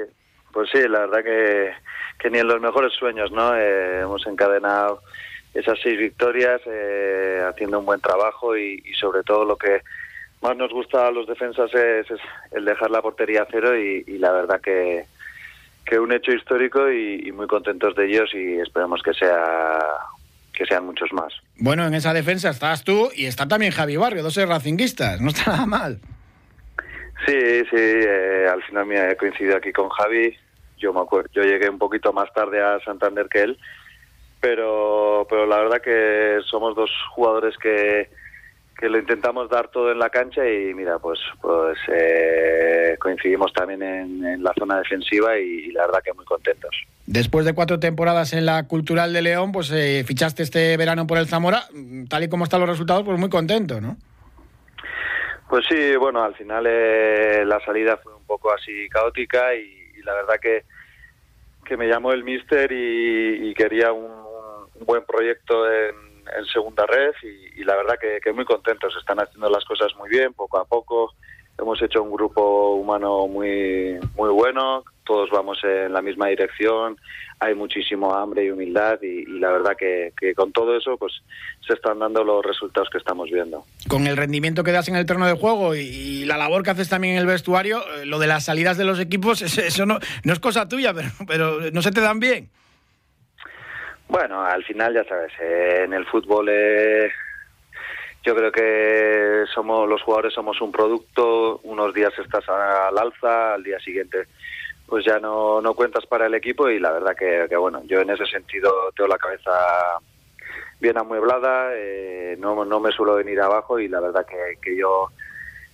Pues 0.54 0.70
sí, 0.72 0.80
la 0.88 1.00
verdad 1.00 1.24
que, 1.24 1.72
que, 2.20 2.30
ni 2.30 2.40
en 2.40 2.48
los 2.48 2.62
mejores 2.62 2.94
sueños, 2.94 3.32
¿no? 3.32 3.56
Eh, 3.56 4.02
hemos 4.02 4.26
encadenado 4.28 5.02
esas 5.56 5.80
seis 5.82 5.98
victorias 5.98 6.62
eh, 6.66 7.42
haciendo 7.50 7.80
un 7.80 7.86
buen 7.86 8.02
trabajo 8.02 8.58
y, 8.58 8.84
sobre 9.00 9.24
todo 9.24 9.46
lo 9.46 9.58
que 9.58 9.82
más 10.42 10.56
nos 10.58 10.72
gusta 10.72 11.08
a 11.08 11.12
los 11.12 11.26
defensas 11.26 11.74
es, 11.74 12.08
el 12.52 12.66
dejar 12.66 12.92
la 12.92 13.02
portería 13.02 13.44
a 13.44 13.48
cero 13.50 13.76
y, 13.76 14.04
la 14.20 14.32
verdad 14.32 14.60
que, 14.62 15.06
que 15.86 15.98
un 15.98 16.12
hecho 16.12 16.34
histórico 16.34 16.92
y, 16.92 17.32
muy 17.32 17.48
contentos 17.48 17.96
de 17.96 18.06
ellos 18.06 18.30
y 18.34 18.60
esperamos 18.60 19.02
que 19.02 19.14
sea 19.14 19.80
que 20.54 20.66
sean 20.66 20.86
muchos 20.86 21.12
más. 21.12 21.34
Bueno, 21.58 21.86
en 21.86 21.94
esa 21.94 22.14
defensa 22.14 22.50
estás 22.50 22.86
tú 22.86 23.10
y 23.14 23.26
está 23.26 23.46
también 23.46 23.74
Javi 23.74 23.98
Barrio, 23.98 24.24
dos 24.24 24.38
racinguistas, 24.38 25.20
no 25.20 25.30
está 25.30 25.52
nada 25.52 25.66
mal. 25.66 26.00
Sí, 27.26 27.34
sí, 27.70 27.76
eh, 27.76 28.48
al 28.50 28.64
final 28.64 28.86
me 28.86 29.12
he 29.12 29.18
coincidido 29.18 29.58
aquí 29.58 29.74
con 29.74 29.90
Javi. 29.90 30.38
Yo 30.78 30.94
me 30.94 31.02
acuerdo, 31.02 31.30
yo 31.34 31.44
llegué 31.44 31.70
un 31.70 31.78
poquito 31.78 32.14
más 32.14 32.32
tarde 32.34 32.62
a 32.62 32.80
Santander 32.86 33.28
que 33.28 33.42
él, 33.42 33.58
pero 34.46 35.26
pero 35.28 35.48
la 35.48 35.58
verdad 35.58 35.82
que 35.82 36.38
somos 36.46 36.76
dos 36.76 36.92
jugadores 37.16 37.58
que 37.58 38.10
que 38.78 38.90
lo 38.90 39.00
intentamos 39.00 39.50
dar 39.50 39.70
todo 39.70 39.92
en 39.92 39.98
la 39.98 40.10
cancha 40.10 40.48
y 40.48 40.72
mira, 40.76 41.00
pues 41.00 41.18
pues 41.42 41.80
eh, 41.88 42.96
coincidimos 43.00 43.52
también 43.54 43.82
en, 43.82 44.44
la 44.44 44.54
zona 44.60 44.78
defensiva 44.78 45.36
y, 45.40 45.72
la 45.72 45.88
verdad 45.88 46.04
que 46.04 46.14
muy 46.14 46.26
contentos. 46.26 46.76
Después 47.08 47.46
de 47.46 47.54
cuatro 47.54 47.80
temporadas 47.80 48.34
en 48.34 48.46
la 48.46 48.68
Cultural 48.68 49.14
de 49.14 49.24
León, 49.24 49.52
pues 49.52 49.72
eh, 49.72 50.04
fichaste 50.06 50.44
este 50.44 50.78
verano 50.78 51.08
por 51.08 51.18
el 51.18 51.28
Zamora, 51.28 51.64
tal 52.10 52.24
y 52.24 52.30
como 52.30 52.44
están 52.44 52.60
los 52.60 52.70
resultados, 52.70 53.04
pues 53.04 53.18
muy 53.18 53.30
contento, 53.30 53.82
¿no? 53.82 53.98
Pues 55.50 55.66
sí, 55.70 55.96
bueno, 55.96 56.22
al 56.22 56.36
final 56.36 56.66
eh, 56.68 57.44
la 57.46 57.60
salida 57.62 57.98
fue 57.98 58.14
un 58.14 58.26
poco 58.26 58.54
así 58.54 58.90
caótica 58.90 59.56
y, 59.56 60.02
la 60.04 60.14
verdad 60.14 60.36
que, 60.40 60.66
que 61.66 61.78
me 61.78 61.88
llamó 61.88 62.12
el 62.12 62.24
míster 62.24 62.72
y, 62.72 63.54
quería 63.56 63.94
un 63.94 64.25
buen 64.86 65.04
proyecto 65.06 65.70
en 65.72 66.46
segunda 66.52 66.86
red 66.86 67.14
y, 67.24 67.64
la 67.64 67.76
verdad 67.76 67.96
que, 68.00 68.32
muy 68.34 68.46
contentos. 68.46 68.96
Están 68.98 69.20
haciendo 69.20 69.50
las 69.50 69.66
cosas 69.66 69.96
muy 69.98 70.10
bien, 70.10 70.34
poco 70.34 70.58
a 70.58 70.66
poco. 70.66 71.14
Hemos 71.58 71.82
hecho 71.82 72.04
un 72.04 72.12
grupo 72.12 72.76
humano 72.76 73.28
muy, 73.28 73.98
muy 74.16 74.30
bueno, 74.30 74.84
todos 75.06 75.30
vamos 75.32 75.58
en 75.64 75.94
la 75.94 76.02
misma 76.02 76.28
dirección, 76.28 76.98
hay 77.40 77.56
muchísimo 77.56 78.14
hambre 78.14 78.44
y 78.44 78.50
humildad 78.50 79.02
y, 79.02 79.26
la 79.40 79.52
verdad 79.52 79.72
que, 79.78 80.12
con 80.36 80.52
todo 80.52 80.76
eso 80.76 80.98
pues 80.98 81.14
se 81.66 81.74
están 81.74 82.00
dando 82.00 82.26
los 82.26 82.44
resultados 82.44 82.90
que 82.90 82.98
estamos 82.98 83.30
viendo. 83.32 83.64
Con 83.88 84.06
el 84.06 84.18
rendimiento 84.18 84.66
que 84.66 84.74
das 84.74 84.90
en 84.90 84.98
el 84.98 85.06
terreno 85.06 85.28
de 85.28 85.36
juego 85.36 85.76
y, 85.76 86.26
la 86.26 86.36
labor 86.36 86.64
que 86.64 86.72
haces 86.72 86.90
también 86.90 87.14
en 87.14 87.22
el 87.22 87.26
vestuario, 87.26 87.84
eh, 88.02 88.06
lo 88.06 88.20
de 88.20 88.28
las 88.28 88.44
salidas 88.44 88.76
de 88.78 88.84
los 88.84 89.00
equipos, 89.00 89.42
eso, 89.42 89.86
no, 89.86 90.00
no 90.26 90.34
es 90.34 90.40
cosa 90.42 90.68
tuya, 90.68 90.94
pero, 90.94 91.10
pero 91.26 91.72
no 91.72 91.82
se 91.82 91.92
te 91.92 92.02
dan 92.02 92.20
bien. 92.20 92.50
Bueno, 94.08 94.44
al 94.44 94.64
final 94.64 94.94
ya 94.94 95.04
sabes, 95.04 95.32
eh, 95.42 95.82
en 95.86 95.94
el 95.94 96.06
fútbol 96.06 96.48
eh, 96.50 97.12
yo 98.24 98.36
creo 98.36 98.52
que 98.52 99.44
somos 99.54 99.90
los 99.90 100.02
jugadores 100.04 100.34
somos 100.34 100.62
un 100.62 100.72
producto, 100.72 101.60
unos 101.64 101.94
días 101.94 102.14
estás 102.18 102.48
al 102.48 102.98
alza, 102.98 103.56
al 103.56 103.64
día 103.64 103.80
siguiente 103.80 104.28
pues 104.88 105.04
ya 105.04 105.20
no, 105.20 105.62
no 105.62 105.74
cuentas 105.74 106.06
para 106.06 106.28
el 106.28 106.36
equipo 106.36 106.70
y 106.70 106.80
la 106.80 106.92
verdad 106.92 107.16
que, 107.16 107.56
bueno, 107.56 107.82
yo 107.86 108.02
en 108.02 108.12
ese 108.12 108.26
sentido 108.28 108.72
tengo 108.96 109.08
la 109.08 109.18
cabeza 109.18 109.52
bien 110.80 110.98
amueblada, 110.98 111.72
eh, 111.74 112.36
no, 112.38 112.64
no 112.66 112.80
me 112.80 112.92
suelo 112.92 113.16
venir 113.16 113.42
abajo 113.42 113.80
y 113.80 113.88
la 113.88 114.00
verdad 114.00 114.26
que, 114.28 114.60
que 114.62 114.78
yo 114.78 115.10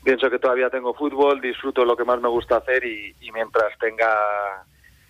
pienso 0.04 0.30
que 0.30 0.40
todavía 0.40 0.70
tengo 0.70 0.94
fútbol, 0.94 1.42
disfruto 1.42 1.84
lo 1.84 1.98
que 1.98 2.06
más 2.06 2.22
me 2.22 2.30
gusta 2.30 2.58
hacer 2.58 2.86
y 2.86 3.32
mientras 3.34 3.78
tenga 3.80 4.64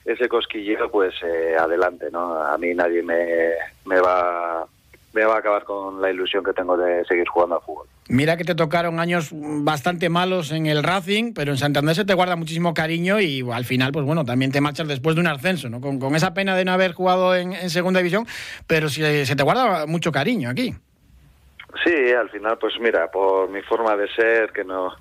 ese 0.06 0.28
cosquillero, 0.28 0.90
pues 0.90 1.14
eh, 1.24 1.56
adelante, 1.58 2.08
¿no? 2.12 2.34
A 2.42 2.58
mí 2.58 2.74
nadie 2.74 3.04
me, 3.04 3.52
me, 3.86 4.00
va, 4.00 4.66
me 5.14 5.26
va 5.26 5.36
a 5.36 5.40
acabar 5.40 5.64
con 5.64 6.02
la 6.02 6.10
ilusión 6.10 6.44
que 6.44 6.54
tengo 6.54 6.76
de 6.76 7.06
seguir 7.06 7.28
jugando 7.28 7.56
al 7.56 7.62
fútbol. 7.62 7.88
Mira 8.10 8.36
que 8.36 8.44
te 8.44 8.56
tocaron 8.56 9.00
años 9.00 9.30
bastante 9.32 10.10
malos 10.10 10.52
en 10.52 10.66
el 10.66 10.84
Racing, 10.84 11.34
pero 11.34 11.52
en 11.52 11.58
Santander 11.58 11.96
se 11.96 12.04
te 12.04 12.14
guarda 12.14 12.36
muchísimo 12.36 12.74
cariño 12.74 13.20
y 13.20 13.42
al 13.52 13.64
final, 13.64 13.92
pues 13.92 14.06
bueno, 14.06 14.26
también 14.26 14.52
te 14.52 14.60
marchas 14.60 14.88
después 14.88 15.16
de 15.16 15.22
un 15.22 15.28
ascenso, 15.28 15.70
¿no? 15.70 15.80
Con, 15.80 16.00
con 16.00 16.16
esa 16.16 16.34
pena 16.34 16.56
de 16.56 16.66
no 16.66 16.74
haber 16.74 16.94
jugado 16.94 17.36
en, 17.36 17.70
Segunda 17.70 18.00
División, 18.00 18.26
pero 18.68 18.90
se, 18.90 19.26
se 19.26 19.36
te 19.36 19.44
guarda 19.44 19.86
mucho 19.86 20.12
cariño 20.12 20.50
aquí. 20.50 20.74
Sí, 21.86 22.12
al 22.12 22.30
final, 22.30 22.58
pues 22.58 22.74
mira, 22.82 23.10
por 23.10 23.50
mi 23.50 23.62
forma 23.62 23.96
de 23.96 24.10
ser, 24.10 24.52
que 24.52 24.66
no, 24.66 24.94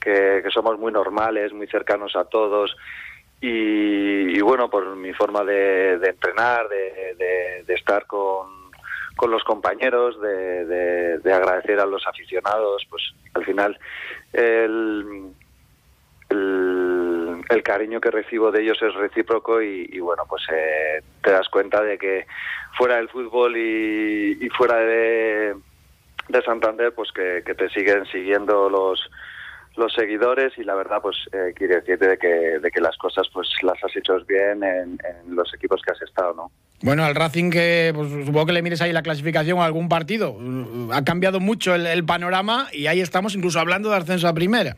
que, 0.00 0.40
que 0.42 0.50
somos 0.50 0.78
muy 0.78 0.90
normales, 0.90 1.52
muy 1.52 1.66
cercanos 1.66 2.16
a 2.16 2.24
todos, 2.24 2.74
y, 3.40 4.40
bueno, 4.40 4.68
por 4.68 4.96
mi 4.96 5.12
forma 5.12 5.44
de, 5.44 5.94
entrenar, 5.94 6.68
de, 6.68 7.64
estar 7.68 8.06
con, 8.06 8.48
los 9.28 9.44
compañeros, 9.44 10.20
de, 10.20 11.32
agradecer 11.32 11.78
a 11.78 11.86
los 11.86 12.06
aficionados, 12.06 12.86
pues 12.90 13.02
al 13.34 13.44
final 13.44 13.78
el, 14.32 15.32
el, 16.30 17.62
cariño 17.62 18.00
que 18.00 18.10
recibo 18.10 18.50
de 18.50 18.62
ellos 18.62 18.78
es 18.82 18.94
recíproco 18.94 19.62
y, 19.62 20.00
bueno, 20.00 20.24
pues 20.28 20.42
eh, 20.52 21.02
te 21.22 21.30
das 21.30 21.48
cuenta 21.48 21.82
de 21.82 21.96
que 21.96 22.26
fuera 22.76 22.96
del 22.96 23.08
fútbol 23.08 23.56
y, 23.56 24.48
fuera 24.56 24.78
de, 24.78 25.54
de 26.28 26.42
Santander, 26.42 26.92
pues 26.92 27.12
que 27.12 27.42
te 27.42 27.68
siguen 27.68 28.04
siguiendo 28.06 28.68
los 28.68 29.08
los 29.78 29.92
seguidores 29.94 30.52
y 30.58 30.64
la 30.64 30.74
verdad 30.74 30.98
pues 31.00 31.16
eh, 31.32 31.52
quiere 31.54 31.76
decirte 31.76 32.08
de 32.08 32.18
que, 32.18 32.58
de 32.58 32.70
que 32.70 32.80
las 32.80 32.96
cosas 32.98 33.26
pues 33.32 33.48
las 33.62 33.82
has 33.82 33.94
hecho 33.96 34.18
bien 34.26 34.62
en, 34.62 34.98
los 35.28 35.52
equipos 35.54 35.80
que 35.82 35.92
has 35.92 36.02
estado, 36.02 36.34
¿no? 36.34 36.50
Bueno, 36.82 37.04
al 37.04 37.14
Racing 37.14 37.50
que 37.50 37.92
pues, 37.94 38.08
supongo 38.26 38.46
que 38.46 38.52
le 38.52 38.62
mires 38.62 38.80
ahí 38.82 38.92
la 38.92 39.02
clasificación 39.02 39.58
a 39.58 39.64
algún 39.64 39.88
partido, 39.88 40.36
ha 40.92 41.04
cambiado 41.04 41.40
mucho 41.40 41.74
el, 41.74 42.04
panorama 42.04 42.68
y 42.72 42.86
ahí 42.86 43.00
estamos 43.00 43.34
incluso 43.34 43.60
hablando 43.60 43.90
de 43.90 43.96
ascenso 43.96 44.28
a 44.28 44.32
primera. 44.32 44.76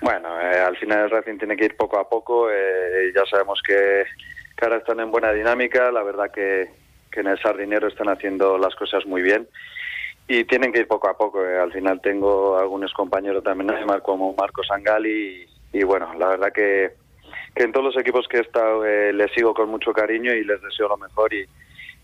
Bueno, 0.00 0.40
eh, 0.40 0.60
al 0.60 0.76
final 0.76 1.04
el 1.04 1.10
Racing 1.10 1.38
tiene 1.38 1.56
que 1.56 1.66
ir 1.66 1.76
poco 1.76 1.98
a 1.98 2.08
poco. 2.08 2.50
Eh, 2.50 3.12
ya 3.14 3.24
sabemos 3.26 3.60
que, 3.66 4.04
que, 4.56 4.64
ahora 4.64 4.76
están 4.76 5.00
en 5.00 5.10
buena 5.10 5.32
dinámica. 5.32 5.90
La 5.90 6.02
verdad 6.04 6.30
que, 6.32 6.68
que, 7.10 7.20
en 7.20 7.26
el 7.26 7.38
Sardinero 7.40 7.88
están 7.88 8.08
haciendo 8.08 8.58
las 8.58 8.76
cosas 8.76 9.04
muy 9.06 9.22
bien. 9.22 9.48
Y 10.28 10.44
tienen 10.44 10.72
que 10.72 10.80
ir 10.80 10.86
poco 10.86 11.08
a 11.08 11.16
poco. 11.16 11.44
Eh. 11.44 11.58
Al 11.58 11.72
final 11.72 12.00
tengo 12.00 12.58
algunos 12.58 12.92
compañeros 12.92 13.42
también, 13.42 13.70
como 14.04 14.34
Marcos 14.34 14.68
Angali. 14.70 15.48
Y, 15.72 15.78
y, 15.78 15.82
bueno, 15.84 16.12
la 16.18 16.28
verdad 16.28 16.52
que, 16.52 16.92
que 17.54 17.64
en 17.64 17.72
todos 17.72 17.86
los 17.86 17.96
equipos 17.98 18.28
que 18.28 18.38
he 18.38 18.42
estado 18.42 18.84
les 18.84 19.32
sigo 19.32 19.54
con 19.54 19.70
mucho 19.70 19.92
cariño 19.92 20.32
y 20.32 20.44
les 20.44 20.60
deseo 20.62 20.88
lo 20.88 20.98
mejor. 20.98 21.32
Y, 21.32 21.46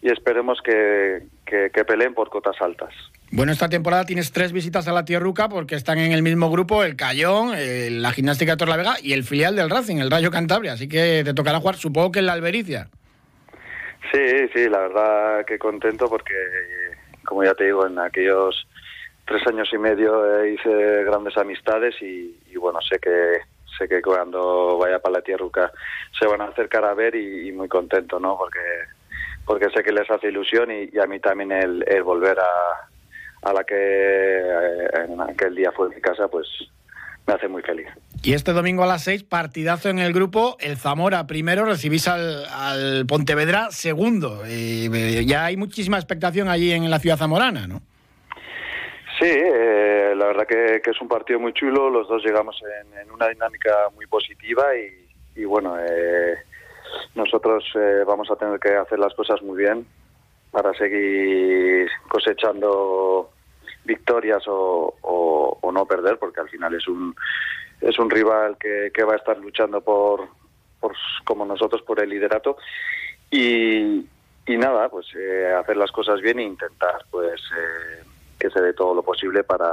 y 0.00 0.10
esperemos 0.10 0.60
que, 0.62 1.22
que, 1.46 1.70
que 1.70 1.84
peleen 1.84 2.14
por 2.14 2.28
cotas 2.30 2.56
altas. 2.60 2.92
Bueno, 3.30 3.52
esta 3.52 3.68
temporada 3.68 4.04
tienes 4.04 4.32
tres 4.32 4.52
visitas 4.52 4.86
a 4.86 4.92
la 4.92 5.04
Tierruca 5.04 5.48
porque 5.48 5.74
están 5.74 5.98
en 5.98 6.12
el 6.12 6.22
mismo 6.22 6.50
grupo 6.50 6.84
el 6.84 6.94
Cayón, 6.94 7.52
la 8.02 8.12
Gimnástica 8.12 8.52
de 8.52 8.56
Torlavega 8.58 8.94
y 9.02 9.12
el 9.12 9.24
filial 9.24 9.56
del 9.56 9.70
Racing, 9.70 9.96
el 9.96 10.10
Rayo 10.10 10.30
Cantabria. 10.30 10.74
Así 10.74 10.88
que 10.88 11.22
te 11.24 11.34
tocará 11.34 11.58
jugar, 11.58 11.76
supongo 11.76 12.12
que 12.12 12.18
en 12.20 12.26
la 12.26 12.34
Albericia. 12.34 12.88
Sí, 14.12 14.48
sí, 14.54 14.68
la 14.68 14.80
verdad 14.80 15.44
que 15.46 15.58
contento 15.58 16.08
porque, 16.08 16.34
como 17.24 17.44
ya 17.44 17.54
te 17.54 17.64
digo, 17.64 17.86
en 17.86 17.98
aquellos 17.98 18.66
tres 19.26 19.46
años 19.46 19.68
y 19.72 19.78
medio 19.78 20.40
eh, 20.42 20.52
hice 20.52 21.04
grandes 21.04 21.36
amistades 21.36 21.94
y, 22.00 22.56
bueno, 22.56 22.80
sé 22.82 22.98
que 22.98 23.40
sé 23.78 23.88
que 23.88 24.00
cuando 24.00 24.78
vaya 24.78 25.00
para 25.00 25.14
la 25.14 25.22
Tierruca 25.22 25.72
se 26.18 26.28
van 26.28 26.40
a 26.40 26.44
acercar 26.44 26.84
a 26.84 26.94
ver 26.94 27.16
y, 27.16 27.50
muy 27.52 27.68
contento, 27.68 28.20
¿no? 28.20 28.36
Porque 28.36 28.60
porque 29.44 29.68
sé 29.70 29.82
que 29.82 29.92
les 29.92 30.10
hace 30.10 30.28
ilusión 30.28 30.70
y, 30.70 30.98
a 30.98 31.06
mí 31.06 31.20
también 31.20 31.52
el 31.52 32.02
volver 32.02 32.38
a, 32.38 32.88
a 33.44 33.52
la 33.52 33.64
que 33.64 33.76
eh, 33.76 34.88
en 35.06 35.20
aquel 35.20 35.54
día 35.54 35.70
fue 35.72 35.88
en 35.88 35.94
mi 35.94 36.00
casa, 36.00 36.28
pues 36.28 36.48
me 37.26 37.34
hace 37.34 37.48
muy 37.48 37.62
feliz. 37.62 37.86
Y 38.22 38.32
este 38.32 38.52
domingo 38.52 38.84
a 38.84 38.86
las 38.86 39.04
seis, 39.04 39.22
partidazo 39.22 39.88
en 39.88 39.98
el 39.98 40.12
grupo, 40.12 40.56
el 40.60 40.76
Zamora 40.76 41.26
primero, 41.26 41.64
recibís 41.64 42.08
al, 42.08 43.04
Pontevedra 43.06 43.70
segundo. 43.70 44.42
Eh, 44.46 45.24
ya 45.26 45.46
hay 45.46 45.56
muchísima 45.56 45.96
expectación 45.96 46.48
allí 46.48 46.72
en 46.72 46.90
la 46.90 46.98
ciudad 46.98 47.16
zamorana, 47.16 47.66
¿no? 47.66 47.80
Sí, 49.18 49.30
eh, 49.30 50.14
la 50.16 50.26
verdad 50.26 50.46
que, 50.46 50.82
es 50.84 51.00
un 51.00 51.08
partido 51.08 51.38
muy 51.38 51.52
chulo, 51.52 51.88
los 51.88 52.08
dos 52.08 52.24
llegamos 52.24 52.60
en, 53.00 53.10
una 53.10 53.28
dinámica 53.28 53.70
muy 53.94 54.06
positiva 54.06 54.64
y, 55.36 55.44
bueno, 55.44 55.76
nosotros 57.14 57.64
vamos 58.06 58.30
a 58.30 58.36
tener 58.36 58.58
que 58.58 58.74
hacer 58.74 58.98
las 58.98 59.14
cosas 59.14 59.40
muy 59.42 59.56
bien 59.58 59.86
para 60.50 60.72
seguir 60.74 61.88
cosechando 62.08 63.33
victorias 63.84 64.42
o, 64.46 64.92
no 65.72 65.86
perder, 65.86 66.18
porque 66.18 66.40
al 66.40 66.48
final 66.48 66.72
es 66.74 66.86
un 66.86 67.16
es 67.80 67.98
un 67.98 68.08
rival 68.08 68.56
que, 68.58 69.04
va 69.04 69.14
a 69.14 69.16
estar 69.16 69.36
luchando 69.38 69.80
por, 69.80 70.28
por 70.78 70.94
como 71.24 71.44
nosotros 71.44 71.82
por 71.82 72.00
el 72.00 72.10
liderato 72.10 72.56
y, 73.28 74.06
y 74.46 74.56
nada, 74.56 74.88
pues 74.88 75.06
eh, 75.16 75.52
hacer 75.58 75.76
las 75.76 75.90
cosas 75.90 76.20
bien 76.20 76.38
e 76.38 76.44
intentar 76.44 77.04
pues 77.10 77.40
eh, 77.58 78.04
que 78.38 78.50
se 78.50 78.60
dé 78.60 78.72
todo 78.72 78.94
lo 78.94 79.02
posible 79.02 79.42
para, 79.42 79.72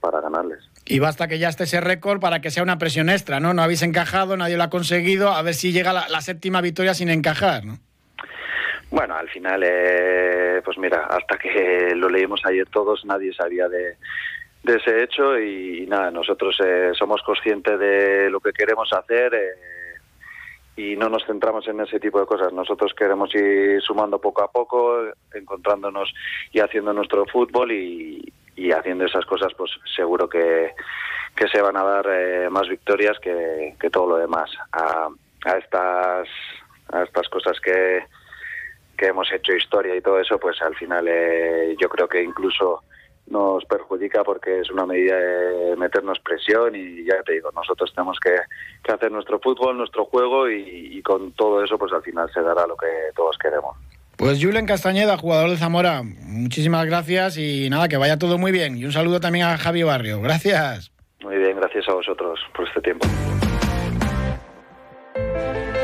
para 0.00 0.22
ganarles. 0.22 0.60
Y 0.86 0.98
basta 0.98 1.28
que 1.28 1.38
ya 1.38 1.50
esté 1.50 1.64
ese 1.64 1.82
récord 1.82 2.20
para 2.20 2.40
que 2.40 2.50
sea 2.50 2.62
una 2.62 2.78
presión 2.78 3.10
extra, 3.10 3.38
¿no? 3.38 3.52
No 3.52 3.62
habéis 3.62 3.82
encajado, 3.82 4.38
nadie 4.38 4.56
lo 4.56 4.62
ha 4.62 4.70
conseguido, 4.70 5.30
a 5.30 5.42
ver 5.42 5.54
si 5.54 5.72
llega 5.72 5.92
la, 5.92 6.08
la 6.08 6.22
séptima 6.22 6.62
victoria 6.62 6.94
sin 6.94 7.10
encajar, 7.10 7.66
¿no? 7.66 7.78
Bueno, 8.94 9.16
al 9.16 9.28
final, 9.28 9.60
eh, 9.64 10.62
pues 10.64 10.78
mira, 10.78 11.06
hasta 11.06 11.36
que 11.36 11.92
lo 11.96 12.08
leímos 12.08 12.40
ayer 12.44 12.68
todos, 12.68 13.04
nadie 13.04 13.34
sabía 13.34 13.68
de, 13.68 13.96
ese 14.64 15.02
hecho 15.02 15.36
y, 15.36 15.84
nada, 15.88 16.12
nosotros 16.12 16.56
eh, 16.64 16.92
somos 16.96 17.20
conscientes 17.22 17.76
de 17.76 18.30
lo 18.30 18.38
que 18.38 18.52
queremos 18.52 18.92
hacer 18.92 19.34
eh, 19.34 20.00
y 20.76 20.94
no 20.94 21.08
nos 21.08 21.26
centramos 21.26 21.66
en 21.66 21.80
ese 21.80 21.98
tipo 21.98 22.20
de 22.20 22.26
cosas. 22.26 22.52
Nosotros 22.52 22.94
queremos 22.94 23.34
ir 23.34 23.82
sumando 23.82 24.20
poco 24.20 24.44
a 24.44 24.52
poco, 24.52 25.00
encontrándonos 25.34 26.14
y 26.52 26.60
haciendo 26.60 26.92
nuestro 26.92 27.26
fútbol 27.26 27.72
y, 27.72 28.32
haciendo 28.70 29.06
esas 29.06 29.26
cosas, 29.26 29.52
pues 29.56 29.72
seguro 29.96 30.28
que, 30.28 30.72
que 31.34 31.48
se 31.48 31.60
van 31.60 31.76
a 31.76 31.82
dar 31.82 32.48
más 32.48 32.68
victorias 32.68 33.18
que, 33.18 33.74
que, 33.80 33.90
todo 33.90 34.10
lo 34.10 34.16
demás. 34.18 34.52
A, 34.70 35.08
a 35.46 35.58
estas 35.58 36.28
a 36.92 37.02
estas 37.02 37.28
cosas 37.28 37.58
que, 37.60 38.04
que 38.96 39.06
hemos 39.06 39.30
hecho 39.32 39.52
historia 39.52 39.94
y 39.96 40.00
todo 40.00 40.20
eso, 40.20 40.38
pues 40.38 40.60
al 40.62 40.74
final 40.74 41.06
eh, 41.08 41.76
yo 41.80 41.88
creo 41.88 42.08
que 42.08 42.22
incluso 42.22 42.82
nos 43.26 43.64
perjudica 43.64 44.22
porque 44.22 44.60
es 44.60 44.70
una 44.70 44.84
medida 44.86 45.16
de 45.16 45.76
meternos 45.76 46.18
presión 46.20 46.74
y 46.74 47.04
ya 47.04 47.22
te 47.22 47.32
digo, 47.32 47.50
nosotros 47.54 47.92
tenemos 47.94 48.18
que, 48.20 48.34
hacer 48.92 49.10
nuestro 49.10 49.40
fútbol, 49.40 49.76
nuestro 49.78 50.04
juego 50.04 50.48
y, 50.50 51.00
con 51.02 51.32
todo 51.32 51.62
eso 51.62 51.78
pues 51.78 51.92
al 51.92 52.02
final 52.02 52.30
se 52.32 52.40
dará 52.40 52.66
lo 52.66 52.76
que 52.76 52.86
todos 53.14 53.36
queremos. 53.38 53.76
Pues 54.16 54.42
Julen 54.42 54.66
Castañeda, 54.66 55.16
jugador 55.16 55.50
de 55.50 55.56
Zamora, 55.56 56.02
muchísimas 56.02 56.86
gracias 56.86 57.36
y 57.36 57.68
nada, 57.68 57.88
que 57.88 57.96
vaya 57.96 58.18
todo 58.18 58.38
muy 58.38 58.52
bien. 58.52 58.76
Y 58.76 58.84
un 58.84 58.92
saludo 58.92 59.20
también 59.20 59.46
a 59.46 59.58
Javi 59.58 59.82
Barrio. 59.82 60.20
Gracias. 60.20 60.92
Muy 61.20 61.36
bien, 61.36 61.56
gracias 61.56 61.88
a 61.88 61.94
vosotros 61.94 62.38
por 62.54 62.68
este 62.68 62.80
tiempo. 62.80 63.06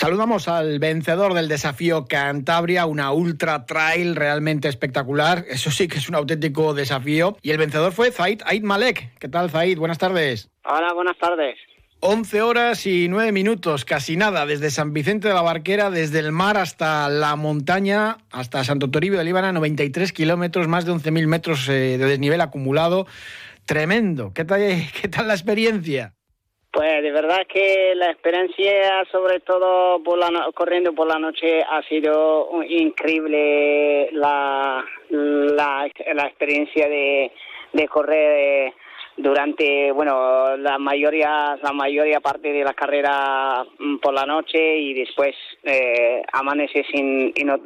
Saludamos 0.00 0.48
al 0.48 0.78
vencedor 0.78 1.34
del 1.34 1.46
desafío 1.46 2.06
Cantabria, 2.06 2.86
una 2.86 3.12
ultra 3.12 3.66
trail 3.66 4.16
realmente 4.16 4.66
espectacular. 4.66 5.44
Eso 5.46 5.70
sí 5.70 5.88
que 5.88 5.98
es 5.98 6.08
un 6.08 6.14
auténtico 6.14 6.72
desafío. 6.72 7.36
Y 7.42 7.50
el 7.50 7.58
vencedor 7.58 7.92
fue 7.92 8.10
Zaid 8.10 8.40
Aid 8.46 8.62
Malek. 8.62 9.18
¿Qué 9.18 9.28
tal, 9.28 9.50
Zaid? 9.50 9.78
Buenas 9.78 9.98
tardes. 9.98 10.48
Hola, 10.64 10.94
buenas 10.94 11.18
tardes. 11.18 11.58
11 12.00 12.40
horas 12.40 12.86
y 12.86 13.08
9 13.08 13.30
minutos, 13.32 13.84
casi 13.84 14.16
nada, 14.16 14.46
desde 14.46 14.70
San 14.70 14.94
Vicente 14.94 15.28
de 15.28 15.34
la 15.34 15.42
Barquera, 15.42 15.90
desde 15.90 16.20
el 16.20 16.32
mar 16.32 16.56
hasta 16.56 17.10
la 17.10 17.36
montaña, 17.36 18.16
hasta 18.30 18.64
Santo 18.64 18.90
Toribio 18.90 19.18
de 19.18 19.26
Líbana, 19.26 19.52
93 19.52 20.14
kilómetros, 20.14 20.66
más 20.66 20.86
de 20.86 20.92
11.000 20.92 21.26
metros 21.26 21.68
eh, 21.68 21.98
de 21.98 22.06
desnivel 22.06 22.40
acumulado. 22.40 23.06
Tremendo. 23.66 24.32
¿Qué 24.32 24.46
tal, 24.46 24.60
¿Qué 25.02 25.08
tal 25.08 25.28
la 25.28 25.34
experiencia? 25.34 26.14
Pues 26.72 27.02
de 27.02 27.10
verdad 27.10 27.46
que 27.48 27.94
la 27.96 28.12
experiencia, 28.12 29.04
sobre 29.10 29.40
todo 29.40 30.00
por 30.04 30.16
la 30.18 30.30
corriendo 30.54 30.92
por 30.94 31.08
la 31.08 31.18
noche, 31.18 31.62
ha 31.62 31.82
sido 31.88 32.48
increíble 32.62 34.08
la, 34.12 34.84
la, 35.10 35.90
la 36.14 36.26
experiencia 36.26 36.88
de, 36.88 37.32
de 37.72 37.88
correr 37.88 38.72
durante 39.16 39.92
bueno 39.92 40.56
la 40.56 40.78
mayoría 40.78 41.58
la 41.62 41.72
mayoría 41.72 42.20
parte 42.20 42.52
de 42.52 42.64
la 42.64 42.74
carrera 42.74 43.64
mm, 43.78 43.98
por 43.98 44.14
la 44.14 44.24
noche 44.24 44.78
y 44.78 44.94
después 44.94 45.34
eh, 45.62 46.22
amaneces 46.32 46.86
y 46.92 47.44
no, 47.44 47.60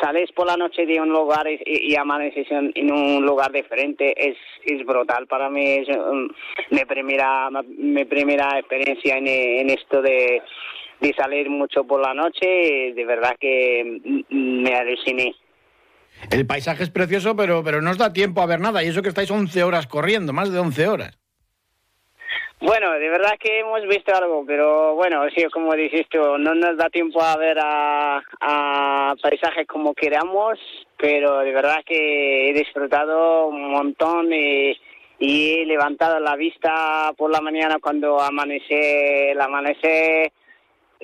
sales 0.00 0.30
por 0.32 0.46
la 0.46 0.56
noche 0.56 0.86
de 0.86 1.00
un 1.00 1.10
lugar 1.10 1.46
y, 1.48 1.94
amaneces 1.96 2.46
en, 2.50 2.90
un 2.90 3.24
lugar 3.24 3.52
diferente. 3.52 4.14
Es 4.16 4.36
es 4.64 4.84
brutal. 4.86 5.26
Para 5.26 5.50
mí 5.50 5.64
es 5.64 5.88
um, 5.88 6.28
mi 6.70 6.84
primera 6.84 7.50
mi 7.50 8.04
primera 8.04 8.58
experiencia 8.58 9.16
en, 9.16 9.26
en 9.26 9.70
esto 9.70 10.00
de 10.00 10.42
de 11.00 11.12
salir 11.14 11.50
mucho 11.50 11.84
por 11.84 12.00
la 12.00 12.14
noche. 12.14 12.92
De 12.94 13.04
verdad 13.04 13.36
que 13.38 14.00
mm, 14.30 14.62
me 14.62 14.74
aluciné 14.74 15.34
el 16.30 16.46
paisaje 16.46 16.82
es 16.82 16.90
precioso, 16.90 17.36
pero, 17.36 17.62
pero 17.64 17.80
no 17.82 17.90
os 17.90 17.98
da 17.98 18.12
tiempo 18.12 18.40
a 18.40 18.46
ver 18.46 18.60
nada. 18.60 18.82
Y 18.82 18.88
eso 18.88 19.02
que 19.02 19.08
estáis 19.08 19.30
11 19.30 19.62
horas 19.62 19.86
corriendo, 19.86 20.32
más 20.32 20.52
de 20.52 20.58
11 20.58 20.88
horas. 20.88 21.18
Bueno, 22.60 22.92
de 22.92 23.08
verdad 23.08 23.32
que 23.40 23.58
hemos 23.58 23.82
visto 23.88 24.14
algo, 24.14 24.44
pero 24.46 24.94
bueno, 24.94 25.22
sí, 25.34 25.44
como 25.52 25.74
dijiste, 25.74 26.16
no 26.16 26.54
nos 26.54 26.76
da 26.76 26.88
tiempo 26.90 27.20
a 27.20 27.36
ver 27.36 27.58
a, 27.60 28.22
a 28.40 29.14
paisajes 29.20 29.66
como 29.66 29.94
queramos, 29.94 30.60
pero 30.96 31.40
de 31.40 31.52
verdad 31.52 31.82
que 31.84 32.50
he 32.50 32.52
disfrutado 32.52 33.48
un 33.48 33.72
montón 33.72 34.32
y, 34.32 34.78
y 35.18 35.54
he 35.54 35.66
levantado 35.66 36.20
la 36.20 36.36
vista 36.36 37.12
por 37.16 37.32
la 37.32 37.40
mañana 37.40 37.78
cuando 37.80 38.20
amanece 38.20 39.32
el 39.32 39.40
amanecer 39.40 40.32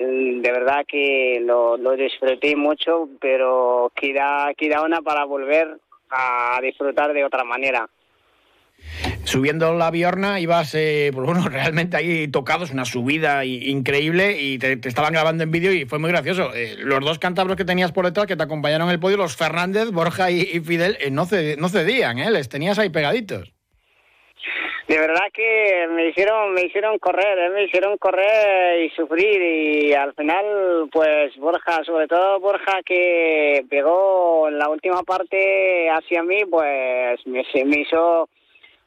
de 0.05 0.51
verdad 0.51 0.85
que 0.87 1.41
lo, 1.43 1.77
lo 1.77 1.95
disfruté 1.95 2.55
mucho, 2.55 3.09
pero 3.19 3.91
queda, 3.95 4.53
queda 4.57 4.83
una 4.83 5.01
para 5.01 5.25
volver 5.25 5.77
a 6.09 6.59
disfrutar 6.61 7.13
de 7.13 7.25
otra 7.25 7.43
manera. 7.43 7.89
subiendo 9.25 9.73
la 9.73 9.91
Biorna 9.91 10.39
ibas, 10.39 10.73
eh, 10.73 11.11
pues 11.13 11.25
bueno, 11.25 11.47
realmente 11.49 11.97
ahí 11.97 12.27
tocados, 12.29 12.71
una 12.71 12.85
subida 12.85 13.43
increíble 13.43 14.41
y 14.41 14.57
te, 14.57 14.79
estaban 14.87 15.13
grabando 15.13 15.43
en 15.43 15.51
vídeo 15.51 15.73
y 15.73 15.85
fue 15.85 15.99
muy 15.99 16.09
gracioso. 16.09 16.53
Eh, 16.55 16.77
los 16.79 17.01
dos 17.01 17.19
cántabros 17.19 17.57
que 17.57 17.65
tenías 17.65 17.91
por 17.91 18.05
detrás 18.05 18.25
que 18.25 18.37
te 18.37 18.43
acompañaron 18.43 18.87
en 18.87 18.93
el 18.93 18.99
podio, 18.99 19.17
los 19.17 19.35
Fernández, 19.35 19.91
Borja 19.91 20.31
y, 20.31 20.45
Fidel, 20.61 20.97
eh, 21.01 21.11
no, 21.11 21.27
no 21.57 21.69
cedían, 21.69 22.19
¿eh? 22.19 22.31
les 22.31 22.47
tenías 22.47 22.79
ahí 22.79 22.89
pegaditos 22.89 23.53
de 24.89 24.97
verdad 24.97 25.27
que 25.31 25.87
me 25.91 26.07
hicieron 26.07 26.51
me 26.51 26.63
hicieron 26.65 26.97
correr 26.97 27.37
¿eh? 27.37 27.49
me 27.51 27.65
hicieron 27.65 27.99
correr 27.99 28.83
y 28.83 28.89
sufrir 28.89 29.39
y 29.39 29.93
al 29.93 30.15
final 30.15 30.89
pues 30.91 31.37
Borja 31.37 31.83
sobre 31.83 32.07
todo 32.07 32.39
Borja 32.39 32.81
que 32.83 33.63
pegó 33.69 34.47
en 34.47 34.57
la 34.57 34.67
última 34.67 35.03
parte 35.03 35.91
hacia 35.91 36.23
mí 36.23 36.43
pues 36.49 37.19
me, 37.27 37.45
me 37.65 37.81
hizo 37.81 38.29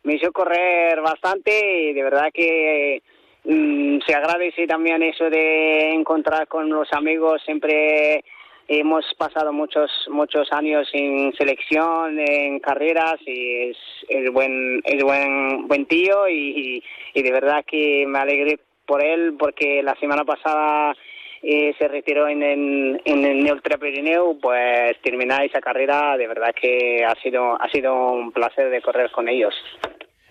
me 0.03 0.15
hizo 0.17 0.33
correr 0.33 1.01
bastante 1.03 1.53
y 1.83 1.93
de 1.93 2.03
verdad 2.03 2.31
que 2.35 3.01
mm, 3.45 4.01
se 4.05 4.13
agradece 4.13 4.67
también 4.67 5.05
eso 5.05 5.31
de 5.31 5.91
encontrar 5.91 6.49
con 6.49 6.69
los 6.69 6.93
amigos 6.93 7.41
siempre 7.45 8.25
hemos 8.69 9.05
pasado 9.19 9.53
muchos 9.53 9.91
muchos 10.11 10.49
años 10.53 10.89
en 10.93 11.33
selección, 11.35 12.19
en 12.19 12.61
carreras 12.61 13.17
y 13.27 13.71
es, 13.71 13.77
el 14.09 14.31
buen 14.31 14.81
el 14.85 15.05
buen 15.05 15.69
buen 15.69 15.87
tío 15.87 16.29
y, 16.29 16.83
de 17.15 17.33
verdad 17.33 17.65
que 17.67 18.05
me 18.07 18.19
alegré 18.19 18.59
por 18.87 19.03
él 19.03 19.35
porque 19.39 19.83
la 19.83 19.95
semana 19.97 20.25
pasada 20.25 20.95
eh, 21.43 21.75
se 21.79 21.89
retiró 21.89 22.29
en, 22.29 22.43
en, 22.43 23.01
en 23.05 23.25
el 23.25 23.53
Ultra 23.53 23.79
Pirineo, 23.79 24.39
pues 24.41 25.01
terminar 25.03 25.45
esa 25.45 25.61
carrera 25.61 26.17
de 26.17 26.29
verdad 26.29 26.55
que 26.55 27.05
ha 27.05 27.15
sido 27.23 27.61
ha 27.61 27.69
sido 27.71 28.13
un 28.13 28.33
placer 28.33 28.71
de 28.71 28.81
correr 28.81 29.11
con 29.11 29.29
ellos. 29.29 29.55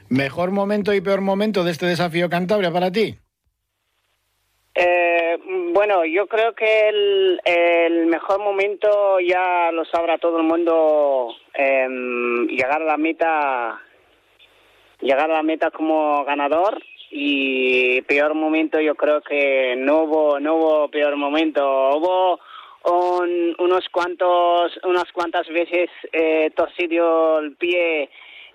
¿Mejor 0.09 0.51
momento 0.51 0.93
y 0.93 1.01
peor 1.01 1.21
momento 1.21 1.63
de 1.63 1.71
este 1.71 1.85
desafío 1.85 2.29
Cantabria 2.29 2.71
para 2.71 2.91
ti? 2.91 3.15
Eh, 4.74 5.38
bueno, 5.74 6.06
yo 6.06 6.28
creo 6.28 6.54
que 6.54 6.90
el, 6.90 8.06
mejor 8.08 8.40
momento 8.40 9.20
ya 9.20 9.72
lo 9.72 9.84
sabrá 9.86 10.18
todo 10.18 10.38
el 10.38 10.44
mundo. 10.44 11.36
Em, 11.54 12.48
llegar 12.48 12.82
a 12.82 12.86
la 12.86 12.98
meta, 12.98 13.82
llegar 15.01 15.30
a 15.30 15.36
la 15.36 15.44
meta 15.44 15.72
como 15.72 16.24
ganador 16.24 16.82
y 17.10 18.01
peor 18.04 18.34
momento 18.34 18.80
yo 18.80 18.96
creo 18.96 19.22
que 19.22 19.75
no 19.78 20.04
hubo, 20.04 20.40
no 20.40 20.56
hubo 20.56 20.88
peor 20.90 21.18
momento. 21.18 21.98
Hubo 21.98 22.40
unos 23.60 23.90
cuantos, 23.90 24.80
unas 24.84 25.12
cuantas 25.12 25.48
veces 25.50 25.90
eh, 26.13 26.51
torcido 26.56 27.40
el 27.40 27.56
pie 27.56 28.10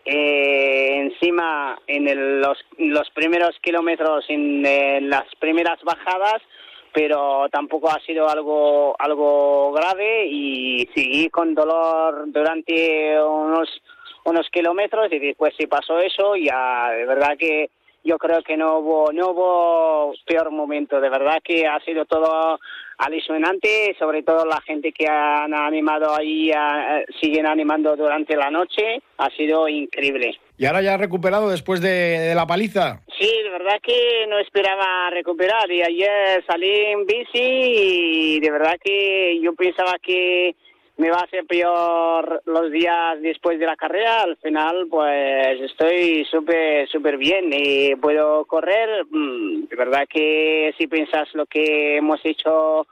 eh, 0.09 0.99
encima 1.01 1.77
en 1.89 2.41
los, 2.41 2.59
los, 2.79 3.11
primeros 3.11 3.59
kilómetros, 3.61 4.25
en, 4.29 5.11
las 5.11 5.27
primeras 5.41 5.83
bajadas, 5.83 6.41
pero 6.93 7.49
tampoco 7.51 7.91
ha 7.91 7.99
sido 8.01 8.29
algo, 8.29 8.95
algo 9.01 9.73
grave 9.73 10.27
y 10.27 10.89
seguí 10.95 11.29
con 11.29 11.55
dolor 11.57 12.25
durante 12.29 13.21
unos, 13.21 13.69
unos 14.25 14.49
kilómetros 14.51 15.13
y 15.13 15.19
después 15.19 15.53
si 15.59 15.67
pasó 15.67 15.99
eso, 15.99 16.37
ya 16.37 16.91
de 16.91 17.05
verdad 17.05 17.37
que 17.37 17.71
yo 18.05 18.17
creo 18.17 18.43
que 18.43 18.57
no 18.57 18.79
hubo, 18.79 19.13
no 19.13 19.31
hubo 19.31 20.15
peor 20.25 20.53
momento, 20.53 21.01
de 21.01 21.11
verdad 21.11 21.43
que 21.43 21.67
ha 21.67 21.81
sido 21.81 22.05
todo 22.05 22.61
alisonante, 22.99 23.95
sobre 23.99 24.23
todo 24.23 24.45
la 24.45 24.61
gente 24.63 24.93
que 24.93 25.07
han 25.09 25.55
animado 25.55 26.15
ahí, 26.15 26.51
siguen 27.21 27.47
animando 27.47 27.97
durante 27.97 28.37
la 28.37 28.51
noche, 28.51 29.03
ha 29.19 29.31
sido 29.31 29.69
increíble. 29.69 30.39
¿Y 30.59 30.65
ahora 30.65 30.81
ya 30.81 30.95
ha 30.95 30.99
recuperado 30.99 31.51
después 31.51 31.81
de, 31.81 32.33
la 32.35 32.47
paliza? 32.47 33.03
Sí, 33.19 33.31
de 33.43 33.51
verdad 33.51 33.79
que 33.83 34.27
no 34.29 34.39
esperaba 34.39 35.11
recuperar 35.11 35.71
y 35.71 35.83
ayer 35.83 36.43
salí 36.47 36.71
en 36.71 37.07
bici 37.07 37.29
y 37.35 38.41
de 38.41 38.51
verdad 38.51 38.77
que 38.83 39.39
yo 39.43 39.55
pensaba 39.55 39.99
que 40.03 40.55
me 40.99 41.11
va 41.11 41.19
a 41.19 41.29
ser 41.29 41.45
peor 41.47 42.43
los 42.47 42.71
días 42.71 43.21
después 43.21 43.59
de 43.59 43.67
la 43.67 43.77
carrera. 43.77 44.23
Al 44.23 44.37
final, 44.39 44.87
pues 44.91 45.61
estoy 45.61 46.25
súper, 46.31 46.89
súper 46.89 47.19
bien 47.19 47.51
y 47.53 47.95
puedo 47.97 48.45
correr. 48.47 49.05
Mm, 49.11 49.67
de 49.67 49.77
verdad 49.77 50.07
que 50.09 50.75
si 50.79 50.87
piensas 50.87 51.29
lo 51.35 51.47
que 51.47 51.99
hemos 51.99 52.21
hecho 52.25 52.87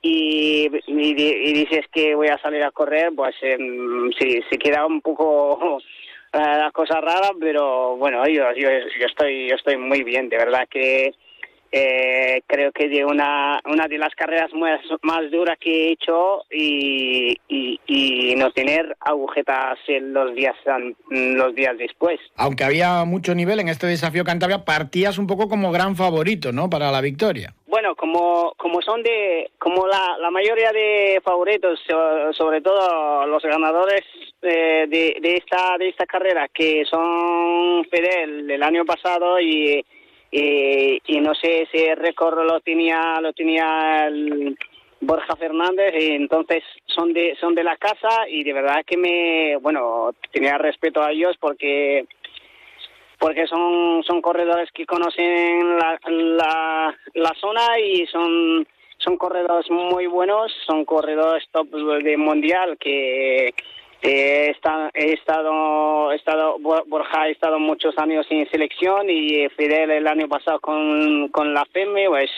y, 0.00 0.70
y, 0.86 1.52
dices 1.52 1.86
que 1.92 2.14
voy 2.14 2.28
a 2.28 2.38
salir 2.38 2.62
a 2.62 2.70
correr, 2.70 3.10
pues 3.14 3.34
em, 3.42 4.12
sí, 4.12 4.40
se 4.48 4.58
queda 4.58 4.86
un 4.86 5.00
poco 5.00 5.80
eh, 6.32 6.38
la 6.38 6.70
cosa 6.72 7.00
rara, 7.00 7.30
pero 7.40 7.96
bueno, 7.96 8.24
yo, 8.28 8.52
yo, 8.54 8.68
yo, 8.70 9.06
estoy, 9.06 9.48
yo 9.48 9.56
estoy 9.56 9.76
muy 9.76 10.04
bien. 10.04 10.28
De 10.28 10.36
verdad 10.36 10.68
que 10.70 11.12
eh, 11.70 12.42
creo 12.46 12.72
que 12.72 12.88
de 12.88 13.04
una, 13.04 13.60
una 13.66 13.86
de 13.88 13.98
las 13.98 14.14
carreras 14.14 14.52
más, 14.54 14.80
más 15.02 15.30
duras 15.30 15.58
que 15.60 15.88
he 15.88 15.92
hecho 15.92 16.44
y, 16.50 17.38
y, 17.48 18.34
no 18.36 18.50
tener 18.52 18.96
agujetas 19.00 19.78
en 19.88 20.12
los 20.12 20.32
días 20.34 20.54
los 21.10 21.54
días 21.54 21.76
después. 21.76 22.20
Aunque 22.36 22.62
había 22.62 23.04
mucho 23.04 23.34
nivel 23.34 23.58
en 23.58 23.68
este 23.68 23.88
desafío 23.88 24.22
Cantabria, 24.24 24.64
partías 24.64 25.18
un 25.18 25.26
poco 25.26 25.48
como 25.48 25.72
gran 25.72 25.96
favorito, 25.96 26.52
¿no? 26.52 26.70
Para 26.70 26.92
la 26.92 27.00
victoria. 27.00 27.52
Bueno, 27.66 27.96
como, 27.96 28.54
como 28.56 28.80
son 28.80 29.02
de, 29.02 29.50
como 29.58 29.86
la, 29.88 30.16
la 30.18 30.30
mayoría 30.30 30.70
de 30.72 31.20
favoritos, 31.24 31.80
sobre 32.32 32.60
todo 32.60 33.26
los 33.26 33.42
ganadores 33.42 34.04
eh, 34.40 34.86
de, 34.88 35.16
de 35.20 35.34
esta 35.34 35.76
de 35.78 35.88
esta 35.88 36.06
carrera, 36.06 36.48
que 36.48 36.84
son 36.88 37.84
Fidel 37.90 38.46
del 38.46 38.62
año 38.62 38.84
pasado 38.84 39.40
y 39.40 39.84
y, 40.30 41.00
y 41.06 41.20
no 41.20 41.34
sé 41.34 41.62
ese 41.62 41.94
récord 41.94 42.44
lo 42.44 42.60
tenía 42.60 43.20
lo 43.20 43.32
tenía 43.32 44.08
Borja 45.00 45.36
Fernández 45.36 45.94
y 45.98 46.10
entonces 46.12 46.62
son 46.86 47.12
de 47.12 47.36
son 47.40 47.54
de 47.54 47.64
la 47.64 47.76
casa 47.76 48.28
y 48.28 48.44
de 48.44 48.52
verdad 48.52 48.84
que 48.86 48.96
me 48.96 49.56
bueno 49.56 50.12
tenía 50.32 50.58
respeto 50.58 51.02
a 51.02 51.12
ellos 51.12 51.36
porque 51.40 52.06
porque 53.18 53.46
son 53.46 54.02
son 54.04 54.20
corredores 54.20 54.70
que 54.72 54.86
conocen 54.86 55.78
la, 55.78 55.98
la, 56.08 56.96
la 57.14 57.34
zona 57.40 57.78
y 57.78 58.06
son 58.06 58.66
son 58.98 59.16
corredores 59.16 59.70
muy 59.70 60.06
buenos 60.06 60.52
son 60.66 60.84
corredores 60.84 61.44
top 61.52 61.68
de 62.02 62.16
mundial 62.16 62.76
que 62.78 63.54
He 64.00 64.50
estado, 64.50 64.90
he 64.94 65.12
estado, 65.12 66.12
he 66.12 66.16
estado, 66.16 66.58
Borja 66.60 67.22
ha 67.22 67.28
estado 67.28 67.58
muchos 67.58 67.98
años 67.98 68.26
en 68.30 68.48
selección 68.48 69.10
y 69.10 69.48
Fidel 69.50 69.90
el 69.90 70.06
año 70.06 70.28
pasado 70.28 70.60
con, 70.60 71.28
con 71.28 71.52
la 71.52 71.64
FEME, 71.64 72.06
pues 72.08 72.30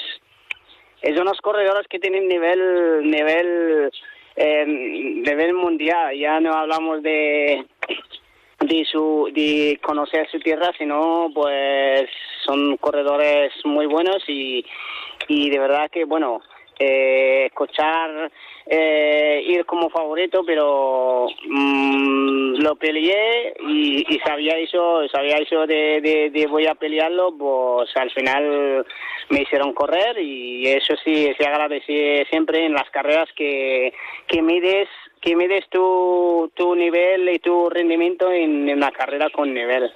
es 1.02 1.18
unos 1.18 1.38
corredores 1.40 1.86
que 1.88 1.98
tienen 1.98 2.28
nivel, 2.28 3.10
nivel, 3.10 3.90
eh, 4.36 4.64
nivel 4.66 5.52
mundial. 5.54 6.16
Ya 6.16 6.40
no 6.40 6.54
hablamos 6.54 7.02
de, 7.02 7.66
de 8.60 8.84
su, 8.84 9.30
de 9.32 9.78
conocer 9.82 10.30
su 10.30 10.38
tierra, 10.40 10.70
sino 10.78 11.30
pues 11.34 12.08
son 12.44 12.76
corredores 12.78 13.52
muy 13.64 13.86
buenos 13.86 14.22
y, 14.28 14.64
y 15.28 15.50
de 15.50 15.58
verdad 15.58 15.90
que 15.90 16.04
bueno, 16.04 16.40
eh, 16.80 17.46
escuchar 17.46 18.32
eh, 18.66 19.42
ir 19.46 19.66
como 19.66 19.90
favorito, 19.90 20.42
pero 20.46 21.26
mm, 21.46 22.54
lo 22.56 22.74
peleé 22.76 23.54
y, 23.68 24.18
sabía 24.24 24.56
eso, 24.56 25.06
sabía 25.08 25.36
eso 25.36 25.66
de, 25.66 26.00
de, 26.32 26.46
voy 26.46 26.66
a 26.66 26.74
pelearlo, 26.74 27.36
pues 27.36 27.94
al 27.96 28.10
final 28.12 28.86
me 29.28 29.42
hicieron 29.42 29.74
correr 29.74 30.18
y 30.18 30.66
eso 30.68 30.94
sí 31.04 31.30
se 31.38 31.46
agradece 31.46 32.24
siempre 32.30 32.64
en 32.64 32.72
las 32.72 32.88
carreras 32.90 33.28
que, 33.36 33.92
que 34.26 34.40
mides 34.40 34.88
que 35.20 35.36
mides 35.36 35.68
tu, 35.68 36.50
tu 36.54 36.74
nivel 36.74 37.28
y 37.28 37.38
tu 37.40 37.68
rendimiento 37.68 38.32
en 38.32 38.70
una 38.70 38.90
carrera 38.90 39.28
con 39.28 39.52
nivel. 39.52 39.92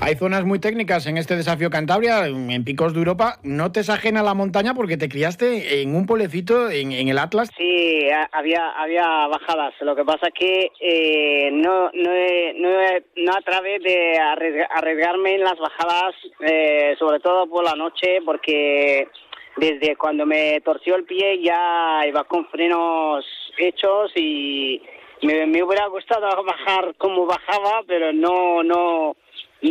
Hay 0.00 0.14
zonas 0.16 0.44
muy 0.44 0.58
técnicas 0.58 1.06
en 1.06 1.16
este 1.16 1.36
desafío 1.36 1.70
Cantabria, 1.70 2.26
en 2.26 2.64
picos 2.64 2.92
de 2.92 2.98
Europa. 2.98 3.38
¿No 3.42 3.72
te 3.72 3.80
es 3.80 3.90
ajena 3.90 4.22
la 4.22 4.34
montaña 4.34 4.74
porque 4.74 4.96
te 4.96 5.08
criaste 5.08 5.82
en 5.82 5.94
un 5.94 6.06
pueblecito 6.06 6.70
en, 6.70 6.92
el 6.92 7.18
Atlas? 7.18 7.50
Sí, 7.56 8.08
había, 8.32 8.70
había 8.70 9.26
bajadas. 9.26 9.74
Lo 9.80 9.94
que 9.94 10.04
pasa 10.04 10.28
es 10.28 10.34
que 10.34 10.70
eh, 10.80 11.50
no, 11.52 11.90
no, 11.92 12.10
no, 12.56 12.70
no, 13.16 13.32
a 13.32 13.42
través 13.42 13.82
de 13.82 14.18
arriesgarme 14.18 15.34
en 15.34 15.44
las 15.44 15.58
bajadas, 15.58 16.14
eh, 16.40 16.94
sobre 16.98 17.20
todo 17.20 17.46
por 17.46 17.64
la 17.64 17.74
noche, 17.74 18.20
porque 18.24 19.08
desde 19.56 19.96
cuando 19.96 20.26
me 20.26 20.60
torció 20.62 20.96
el 20.96 21.04
pie 21.04 21.40
ya 21.42 22.02
iba 22.06 22.24
con 22.24 22.46
frenos 22.46 23.24
hechos 23.58 24.10
y 24.16 24.82
me, 25.22 25.46
me 25.46 25.62
hubiera 25.62 25.86
gustado 25.86 26.26
bajar 26.44 26.94
como 26.96 27.26
bajaba, 27.26 27.82
pero 27.86 28.12
no, 28.12 28.62
no 28.62 29.16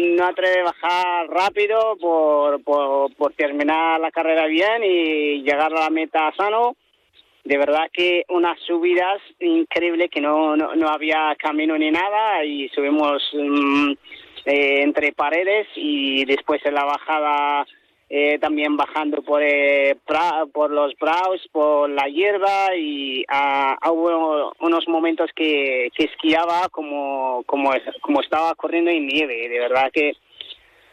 no 0.01 0.25
atreve 0.25 0.61
a 0.61 0.63
bajar 0.63 1.27
rápido 1.29 1.97
por, 1.99 2.63
por, 2.63 3.33
terminar 3.33 3.99
la 3.99 4.11
carrera 4.11 4.47
bien 4.47 4.83
y 4.83 5.43
llegar 5.43 5.71
a 5.73 5.81
la 5.81 5.89
meta 5.89 6.31
sano. 6.35 6.75
De 7.43 7.57
verdad 7.57 7.89
que 7.91 8.23
unas 8.29 8.59
subidas 8.61 9.21
increíbles 9.39 10.09
que 10.09 10.21
no, 10.21 10.55
no, 10.55 10.87
había 10.87 11.35
camino 11.37 11.77
ni 11.77 11.91
nada 11.91 12.43
y 12.43 12.69
subimos 12.69 13.21
mm, 13.33 13.91
eh, 14.45 14.81
entre 14.81 15.11
paredes 15.11 15.67
y 15.75 16.25
después 16.25 16.65
en 16.65 16.73
la 16.73 16.85
bajada 16.85 17.65
eh, 18.15 18.37
también 18.37 18.77
bajando 18.77 19.23
por 19.23 19.41
eh, 19.41 19.97
por 20.53 20.69
los 20.69 20.93
brows, 20.99 21.41
por 21.51 21.89
la 21.89 22.07
hierba 22.07 22.75
y 22.77 23.25
ah, 23.27 23.75
hubo 23.89 24.53
unos 24.59 24.87
momentos 24.87 25.31
que, 25.35 25.89
que 25.95 26.03
esquiaba 26.03 26.69
como, 26.69 27.41
como, 27.47 27.71
como 28.01 28.21
estaba 28.21 28.53
corriendo 28.53 28.91
en 28.91 29.07
nieve. 29.07 29.49
De 29.49 29.57
verdad 29.57 29.89
que 29.91 30.13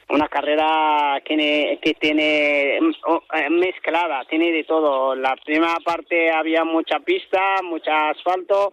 una 0.08 0.28
carrera 0.28 1.20
que, 1.22 1.78
que 1.82 1.92
tiene 1.92 2.78
eh, 2.78 3.50
mezclada, 3.50 4.24
tiene 4.24 4.50
de 4.50 4.64
todo. 4.64 5.14
La 5.14 5.36
primera 5.44 5.76
parte 5.84 6.30
había 6.30 6.64
mucha 6.64 7.00
pista, 7.00 7.60
mucho 7.62 7.90
asfalto, 7.92 8.72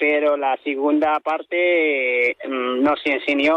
pero 0.00 0.38
la 0.38 0.58
segunda 0.64 1.20
parte 1.20 2.36
mm, 2.48 2.82
nos 2.82 2.98
enseñó 3.04 3.54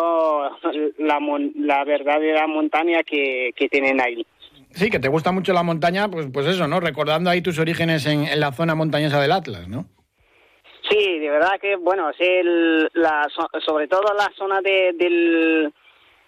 la, 0.97 1.19
la 1.55 1.83
verdadera 1.85 2.45
montaña 2.47 3.01
que, 3.03 3.51
que 3.55 3.69
tienen 3.69 4.01
ahí. 4.01 4.27
Sí, 4.71 4.89
que 4.89 4.99
te 4.99 5.07
gusta 5.07 5.31
mucho 5.31 5.53
la 5.53 5.63
montaña, 5.63 6.09
pues, 6.09 6.27
pues 6.33 6.45
eso, 6.47 6.67
¿no? 6.67 6.81
Recordando 6.81 7.29
ahí 7.29 7.41
tus 7.41 7.59
orígenes 7.59 8.05
en, 8.05 8.27
la 8.39 8.51
zona 8.51 8.75
montañosa 8.75 9.21
del 9.21 9.31
Atlas, 9.31 9.69
¿no? 9.69 9.85
Sí, 10.89 11.19
de 11.19 11.29
verdad 11.29 11.59
que, 11.61 11.77
bueno, 11.77 12.11
la, 12.93 13.27
sobre 13.65 13.87
todo 13.87 14.13
la 14.13 14.29
zona 14.35 14.59
de, 14.61 14.91
del 14.97 15.73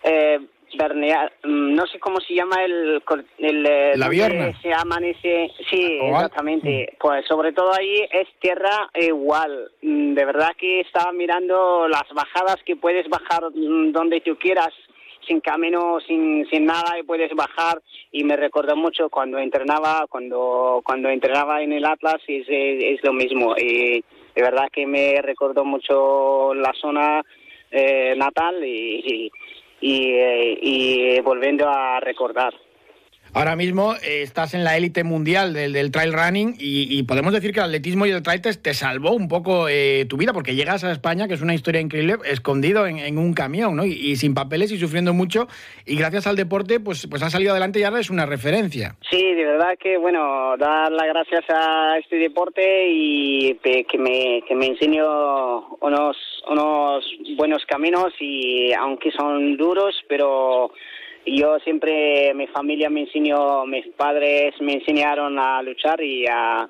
eh, 0.03 0.39
Mm, 0.73 1.75
no 1.75 1.85
sé 1.87 1.99
cómo 1.99 2.19
se 2.19 2.33
llama 2.33 2.63
el... 2.63 3.01
el 3.39 3.65
eh, 3.65 3.93
la 3.95 4.09
vierna. 4.09 4.51
Se 4.61 4.73
amanece, 4.73 5.51
sí, 5.69 5.99
exactamente. 6.01 6.89
Mm. 6.91 6.97
Pues 6.99 7.25
sobre 7.27 7.53
todo 7.53 7.73
ahí 7.73 8.07
es 8.11 8.27
tierra 8.39 8.89
igual. 8.95 9.71
Mm, 9.81 10.13
de 10.13 10.25
verdad 10.25 10.51
que 10.57 10.81
estaba 10.81 11.11
mirando 11.11 11.87
las 11.87 12.07
bajadas 12.13 12.57
que 12.65 12.75
puedes 12.75 13.07
bajar 13.09 13.43
donde 13.53 14.21
tú 14.21 14.37
quieras 14.37 14.73
sin 15.27 15.39
camino, 15.39 15.99
sin, 16.07 16.45
sin 16.49 16.65
nada 16.65 16.99
y 16.99 17.03
puedes 17.03 17.33
bajar 17.35 17.81
y 18.11 18.23
me 18.23 18.35
recordó 18.35 18.75
mucho 18.75 19.09
cuando 19.09 19.39
entrenaba, 19.39 20.05
cuando 20.07 20.81
cuando 20.83 21.09
entrenaba 21.09 21.63
en 21.63 21.73
el 21.73 21.85
Atlas 21.85 22.21
es, 22.27 22.45
es, 22.47 23.03
lo 23.03 23.11
mismo 23.11 23.55
y 23.57 24.03
de 24.35 24.41
verdad 24.41 24.67
que 24.71 24.85
me 24.85 25.19
recordó 25.23 25.65
mucho 25.65 26.53
la 26.53 26.71
zona 26.79 27.23
eh, 27.71 28.13
natal 28.15 28.63
y 28.63 29.01
y, 29.05 29.31
y 29.81 31.19
volviendo 31.21 31.67
a 31.69 31.99
recordar. 31.99 32.53
Ahora 33.35 33.57
mismo 33.57 33.95
eh, 33.95 34.21
estás 34.21 34.53
en 34.53 34.63
la 34.63 34.77
élite 34.77 35.03
mundial 35.03 35.53
del, 35.53 35.73
del, 35.73 35.91
trail 35.91 36.13
running 36.13 36.55
y, 36.57 37.03
podemos 37.03 37.33
decir 37.33 37.51
que 37.51 37.59
el 37.59 37.65
atletismo 37.65 38.05
y 38.05 38.11
el 38.11 38.23
trail 38.23 38.39
te, 38.41 38.73
salvó 38.73 39.11
un 39.11 39.27
poco 39.27 39.67
eh, 39.67 40.05
tu 40.07 40.15
vida 40.15 40.31
porque 40.31 40.55
llegas 40.55 40.85
a 40.85 40.91
España, 40.93 41.27
que 41.27 41.33
es 41.33 41.41
una 41.41 41.53
historia 41.53 41.81
increíble, 41.81 42.15
escondido 42.23 42.87
en, 42.87 43.17
un 43.17 43.33
camión 43.33 43.75
¿no? 43.75 43.85
Y, 43.85 44.15
sin 44.15 44.33
papeles 44.33 44.71
y 44.71 44.77
sufriendo 44.77 45.13
mucho 45.13 45.49
y 45.85 45.97
gracias 45.97 46.27
al 46.27 46.37
deporte 46.37 46.79
pues, 46.79 47.07
pues 47.07 47.21
has 47.23 47.33
salido 47.33 47.51
adelante 47.51 47.77
y 47.81 47.83
ahora 47.83 47.99
es 47.99 48.09
una 48.09 48.25
referencia. 48.25 48.95
Sí, 49.09 49.33
de 49.33 49.43
verdad 49.43 49.77
que 49.77 49.97
bueno, 49.97 50.55
dar 50.57 50.89
las 50.93 51.07
gracias 51.07 51.43
a 51.49 51.97
este 51.97 52.15
deporte 52.15 52.87
y 52.89 53.55
que 53.55 53.97
me, 53.97 54.43
que 54.47 54.55
me 54.55 54.67
enseñó 54.67 55.75
unos, 55.81 56.15
unos 56.49 57.03
buenos 57.35 57.65
caminos 57.65 58.13
y 58.17 58.71
aunque 58.71 59.11
son 59.11 59.57
duros, 59.57 59.93
pero 60.07 60.71
yo 61.25 61.59
siempre, 61.59 62.33
mi 62.33 62.47
familia 62.47 62.89
me 62.89 63.01
enseñó, 63.01 63.65
mis 63.65 63.87
padres 63.87 64.53
me 64.61 64.73
enseñaron 64.73 65.39
a 65.39 65.61
luchar 65.61 66.01
y 66.01 66.25
a, 66.27 66.61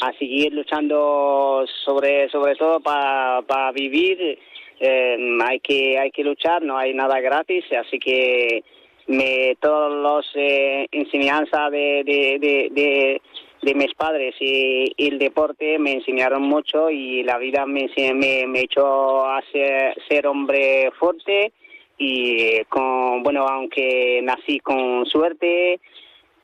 a 0.00 0.12
seguir 0.18 0.52
luchando 0.52 1.64
sobre, 1.84 2.28
sobre 2.30 2.56
todo 2.56 2.80
para 2.80 3.72
vivir. 3.72 4.38
Eh, 4.80 5.38
hay 5.44 5.60
que 5.60 5.98
hay 5.98 6.10
que 6.10 6.24
luchar, 6.24 6.62
no 6.62 6.76
hay 6.76 6.94
nada 6.94 7.20
gratis, 7.20 7.64
así 7.78 7.98
que 7.98 8.64
me 9.06 9.56
todos 9.60 9.92
los 9.92 10.26
eh, 10.34 10.86
enseñanzas 10.90 11.70
de, 11.70 12.02
de, 12.04 12.38
de, 12.40 13.20
de, 13.62 13.74
mis 13.74 13.92
padres 13.94 14.34
y, 14.40 14.94
el 14.96 15.18
deporte 15.18 15.78
me 15.78 15.92
enseñaron 15.92 16.42
mucho 16.42 16.88
y 16.88 17.22
la 17.24 17.36
vida 17.36 17.66
me, 17.66 17.90
me, 18.14 18.46
me 18.46 18.60
echó 18.60 19.26
a 19.26 19.42
ser, 19.52 19.96
ser 20.08 20.26
hombre 20.26 20.90
fuerte 20.98 21.52
y 22.02 22.64
con 22.64 23.22
bueno 23.22 23.46
aunque 23.46 24.20
nací 24.22 24.58
con 24.60 25.04
suerte 25.04 25.78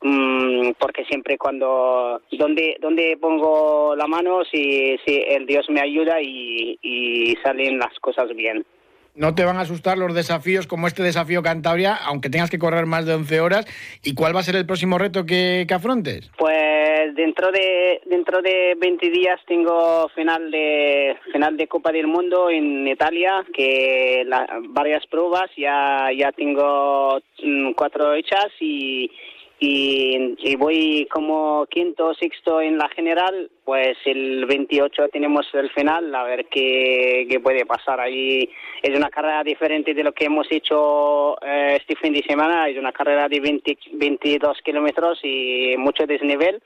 mm, 0.03 0.73
porque 0.79 1.05
siempre 1.07 1.39
cuando 1.39 2.21
donde 2.33 2.77
donde 2.79 3.17
pongo 3.19 3.97
la 3.97 4.07
mano 4.07 4.45
si, 4.45 4.99
si 5.07 5.17
el 5.27 5.47
Dios 5.47 5.69
me 5.71 5.81
ayuda 5.81 6.21
y 6.21 7.35
salen 7.43 7.79
las 7.79 7.99
cosas 8.01 8.29
bien 8.37 8.65
no 9.17 9.35
te 9.35 9.45
van 9.45 9.57
a 9.57 9.63
asustar 9.63 9.99
los 9.99 10.15
desafíos 10.15 10.67
como 10.67 10.87
este 10.87 11.03
desafío 11.03 11.43
Cantabria, 11.43 11.95
aunque 11.95 12.31
tengas 12.31 12.51
que 12.51 12.59
correr 12.59 12.87
más 12.87 13.07
de 13.07 13.15
11 13.15 13.41
horas. 13.41 13.67
¿Y 14.03 14.15
cuál 14.15 14.37
va 14.37 14.41
a 14.41 14.45
ser 14.45 14.57
el 14.57 14.67
próximo 14.67 14.99
reto 14.99 15.25
que, 15.27 15.65
que 15.67 15.75
afrontes? 15.75 16.31
Pues 16.39 17.15
dentro 17.15 17.51
de 17.51 18.01
dentro 18.07 18.43
de 18.43 18.77
20 18.79 19.11
días 19.11 19.41
tengo 19.47 20.09
final 20.15 20.51
de 20.51 21.17
final 21.33 21.57
de 21.57 21.67
Copa 21.67 21.93
del 21.93 22.07
Mundo 22.07 22.51
en 22.51 22.87
Italia, 22.87 23.45
que 23.53 24.25
varias 24.69 25.07
pruebas 25.07 25.51
ya 25.57 26.09
ya 26.17 26.33
tengo 26.33 27.19
mm, 27.43 27.73
cuatro 27.73 28.15
hechas 28.15 28.49
y 28.61 29.11
y, 29.59 30.57
voy 30.57 31.07
como 31.11 31.67
quinto 31.67 32.09
o 32.09 32.15
sexto 32.15 32.61
en 32.61 32.77
la 32.79 32.89
general, 32.91 33.51
pues 33.65 33.97
el 34.05 34.45
28 34.47 35.09
tenemos 35.09 35.47
el 35.55 35.71
final, 35.71 36.15
a 36.15 36.25
ver 36.25 36.47
qué, 36.47 37.27
qué 37.29 37.41
puede 37.41 37.65
pasar 37.65 38.01
ahí. 38.01 38.49
Es 38.83 38.97
una 38.97 39.11
carrera 39.11 39.43
diferente 39.43 39.95
de 39.95 40.05
lo 40.05 40.13
que 40.13 40.27
hemos 40.27 40.47
hecho 40.51 41.37
eh, 41.43 41.79
este 41.81 41.97
fin 41.97 42.13
de 42.13 42.23
semana, 42.23 42.69
es 42.69 42.79
una 42.79 42.93
carrera 42.93 43.29
de 43.29 43.41
20, 43.41 43.79
22 43.93 44.59
kilómetros 44.63 45.21
y 45.23 45.75
mucho 45.79 46.07
desnivel 46.07 46.63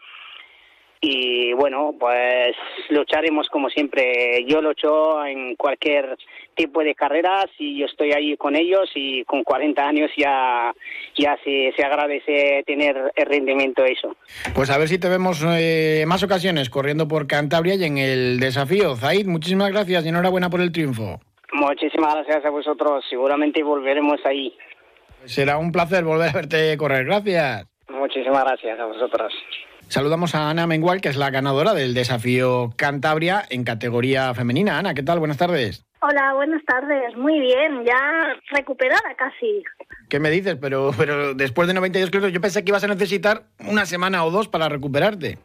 y 1.01 1.55
bueno, 1.55 1.95
pues 1.99 2.55
lucharemos 2.91 3.49
como 3.49 3.71
siempre. 3.71 4.45
Yo 4.47 4.61
lucho 4.61 5.25
en 5.25 5.57
cualquier 5.57 6.17
tipo 6.55 6.83
de 6.83 6.95
carreras 6.95 7.47
y 7.59 7.79
yo 7.79 7.87
estoy 7.87 8.13
ahí 8.13 8.37
con 8.37 8.55
ellos 8.55 8.91
y 8.95 9.25
con 9.25 9.43
40 9.43 9.83
años 9.83 10.11
ya, 10.17 10.75
ya 11.17 11.39
se, 11.43 11.73
se 11.75 11.83
agradece 11.83 12.63
tener 12.67 13.13
el 13.15 13.27
rendimiento 13.27 13.83
eso. 13.85 14.15
Pues 14.55 14.71
a 14.71 14.77
ver 14.77 14.89
si 14.89 14.99
te 14.99 15.09
vemos 15.09 15.43
eh, 15.49 16.05
más 16.07 16.23
ocasiones 16.23 16.69
corriendo 16.69 17.09
por 17.09 17.27
Cantabria 17.27 17.77
y 17.77 17.85
en 17.85 17.97
el 17.97 18.39
desafío. 18.39 18.95
Zaid, 18.97 19.27
muchísimas 19.27 19.73
gracias 19.73 20.05
y 20.05 20.11
enhorabuena 20.11 20.51
por 20.51 20.61
el 20.61 20.71
triunfo. 20.71 21.19
Muchísimas 21.55 22.15
gracias 22.15 22.45
a 22.45 22.51
vosotros. 22.51 23.05
Seguramente 23.09 23.63
volveremos 23.63 24.21
ahí. 24.27 24.55
Será 25.25 25.57
un 25.57 25.73
placer 25.73 26.05
volver 26.05 26.29
a 26.29 26.33
verte 26.33 26.77
correr. 26.77 27.07
Gracias. 27.07 27.67
Muchísimas 27.89 28.45
gracias 28.45 28.79
a 28.79 28.85
vosotros. 28.85 29.33
Saludamos 29.91 30.37
a 30.37 30.49
Ana 30.49 30.69
Mengual, 30.69 31.01
que 31.01 31.09
es 31.09 31.17
la 31.17 31.31
ganadora 31.31 31.75
del 31.75 31.95
desafío 31.95 32.71
Cantabria 32.77 33.43
en 33.51 33.65
categoría 33.65 34.33
femenina. 34.35 34.79
Ana, 34.79 34.95
¿qué 34.95 35.03
tal? 35.03 35.19
Buenas 35.19 35.37
tardes. 35.37 35.85
Hola, 36.01 36.33
buenas 36.35 36.65
tardes. 36.65 37.17
Muy 37.17 37.41
bien, 37.41 37.85
ya 37.85 38.37
recuperada 38.53 39.17
casi. 39.19 39.65
¿Qué 40.09 40.21
me 40.21 40.31
dices? 40.31 40.57
Pero, 40.61 40.93
pero 40.97 41.35
después 41.35 41.67
de 41.67 41.75
92 41.75 42.09
kilómetros 42.09 42.33
yo 42.33 42.41
pensé 42.41 42.65
que 42.65 42.71
ibas 42.71 42.85
a 42.85 42.87
necesitar 42.87 43.43
una 43.69 43.85
semana 43.85 44.25
o 44.25 44.31
dos 44.31 44.47
para 44.47 44.69
recuperarte. 44.69 45.39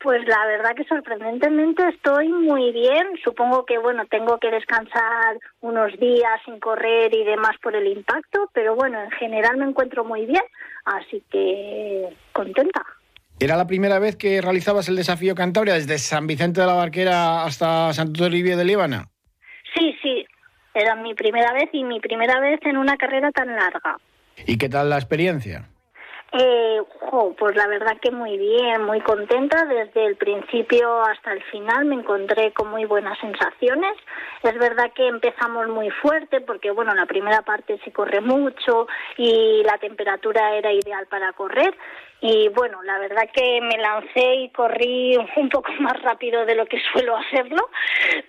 Pues 0.00 0.28
la 0.28 0.44
verdad 0.44 0.74
que 0.76 0.84
sorprendentemente 0.84 1.88
estoy 1.88 2.28
muy 2.28 2.72
bien. 2.72 3.16
Supongo 3.24 3.64
que 3.64 3.78
bueno, 3.78 4.04
tengo 4.10 4.36
que 4.36 4.50
descansar 4.50 5.38
unos 5.60 5.98
días 5.98 6.38
sin 6.44 6.60
correr 6.60 7.14
y 7.14 7.24
demás 7.24 7.56
por 7.62 7.74
el 7.74 7.86
impacto, 7.86 8.50
pero 8.52 8.76
bueno, 8.76 9.02
en 9.02 9.10
general 9.12 9.56
me 9.56 9.64
encuentro 9.64 10.04
muy 10.04 10.26
bien, 10.26 10.44
así 10.84 11.24
que 11.30 12.14
contenta. 12.34 12.84
¿Era 13.38 13.56
la 13.56 13.66
primera 13.66 13.98
vez 13.98 14.16
que 14.16 14.40
realizabas 14.40 14.88
el 14.88 14.96
desafío 14.96 15.34
Cantabria 15.34 15.74
desde 15.74 15.98
San 15.98 16.26
Vicente 16.26 16.62
de 16.62 16.66
la 16.66 16.72
Barquera 16.72 17.44
hasta 17.44 17.92
Santo 17.92 18.22
Toribio 18.22 18.56
de 18.56 18.64
Líbana? 18.64 19.10
Sí, 19.74 19.94
sí, 20.00 20.26
era 20.72 20.94
mi 20.94 21.14
primera 21.14 21.52
vez 21.52 21.68
y 21.72 21.84
mi 21.84 22.00
primera 22.00 22.40
vez 22.40 22.60
en 22.62 22.78
una 22.78 22.96
carrera 22.96 23.30
tan 23.32 23.54
larga. 23.54 23.98
¿Y 24.46 24.56
qué 24.56 24.70
tal 24.70 24.88
la 24.88 24.96
experiencia? 24.96 25.68
Eh, 26.32 26.82
pues 27.38 27.56
la 27.56 27.66
verdad 27.66 27.98
que 28.00 28.10
muy 28.10 28.36
bien, 28.36 28.82
muy 28.84 29.00
contenta. 29.00 29.64
Desde 29.64 30.06
el 30.06 30.16
principio 30.16 31.02
hasta 31.02 31.32
el 31.32 31.42
final 31.44 31.84
me 31.84 31.96
encontré 31.96 32.52
con 32.52 32.70
muy 32.70 32.84
buenas 32.84 33.18
sensaciones. 33.18 33.96
Es 34.42 34.58
verdad 34.58 34.92
que 34.94 35.08
empezamos 35.08 35.68
muy 35.68 35.90
fuerte 35.90 36.40
porque, 36.40 36.70
bueno, 36.70 36.94
la 36.94 37.06
primera 37.06 37.42
parte 37.42 37.78
se 37.84 37.92
corre 37.92 38.20
mucho 38.20 38.86
y 39.16 39.62
la 39.64 39.78
temperatura 39.78 40.56
era 40.56 40.72
ideal 40.72 41.06
para 41.06 41.32
correr. 41.32 41.74
Y 42.20 42.48
bueno, 42.48 42.82
la 42.82 42.98
verdad 42.98 43.28
que 43.32 43.60
me 43.60 43.76
lancé 43.76 44.34
y 44.36 44.50
corrí 44.50 45.16
un 45.36 45.48
poco 45.50 45.70
más 45.80 46.00
rápido 46.02 46.46
de 46.46 46.54
lo 46.54 46.66
que 46.66 46.80
suelo 46.92 47.16
hacerlo, 47.16 47.68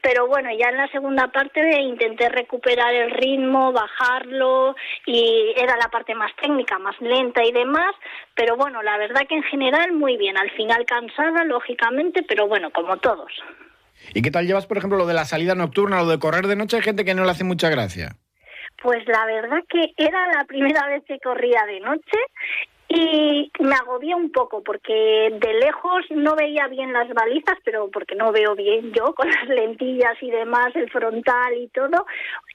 pero 0.02 0.28
bueno, 0.28 0.50
ya 0.58 0.70
en 0.70 0.78
la 0.78 0.88
segunda 0.90 1.28
parte 1.28 1.82
intenté 1.82 2.28
recuperar 2.30 2.94
el 2.94 3.12
ritmo, 3.12 3.72
bajarlo 3.72 4.76
y 5.06 5.54
era 5.56 5.78
la 5.78 5.90
parte 5.90 6.16
más 6.16 6.32
técnica, 6.42 6.78
más 6.80 7.00
lenta 7.00 7.44
y 7.46 7.52
demás, 7.52 7.96
pero 8.36 8.58
bueno, 8.58 8.84
la 8.84 8.98
verdad 8.98 9.26
que 9.28 9.36
en 9.36 9.44
general 9.44 9.94
muy 9.94 10.18
bien, 10.18 10.38
al 10.38 10.52
final 10.52 10.86
cansada, 10.86 11.46
lógicamente, 11.46 12.24
pero 12.28 12.48
bueno, 12.48 12.72
como 12.72 12.98
todos. 12.98 13.32
¿Y 14.14 14.22
qué 14.22 14.32
tal 14.32 14.46
llevas, 14.46 14.68
por 14.68 14.78
ejemplo, 14.78 14.98
lo 14.98 15.06
de 15.06 15.14
la 15.14 15.26
salida 15.26 15.56
nocturna, 15.56 16.02
lo 16.02 16.08
de 16.08 16.20
correr 16.20 16.48
de 16.48 16.56
noche? 16.56 16.78
Hay 16.78 16.84
gente 16.84 17.06
que 17.06 17.14
no 17.14 17.24
le 17.24 17.32
hace 17.32 17.44
mucha 17.44 17.70
gracia. 17.70 18.16
Pues 18.82 19.08
la 19.08 19.26
verdad 19.26 19.64
que 19.68 19.94
era 19.98 20.28
la 20.34 20.46
primera 20.46 20.88
vez 20.88 21.04
que 21.08 21.20
corría 21.20 21.66
de 21.66 21.80
noche 21.80 22.18
y 22.90 23.52
me 23.60 23.76
agobié 23.76 24.16
un 24.16 24.32
poco 24.32 24.64
porque 24.64 24.94
de 24.94 25.54
lejos 25.56 26.06
no 26.12 26.36
veía 26.36 26.68
bien 26.68 26.94
las 26.94 27.10
balizas, 27.10 27.58
pero 27.66 27.90
porque 27.92 28.16
no 28.16 28.32
veo 28.32 28.56
bien 28.56 28.94
yo 28.94 29.14
con 29.16 29.30
las 29.30 29.48
lentillas 29.50 30.16
y 30.22 30.32
demás, 30.32 30.76
el 30.76 30.90
frontal 30.90 31.54
y 31.58 31.68
todo. 31.70 32.06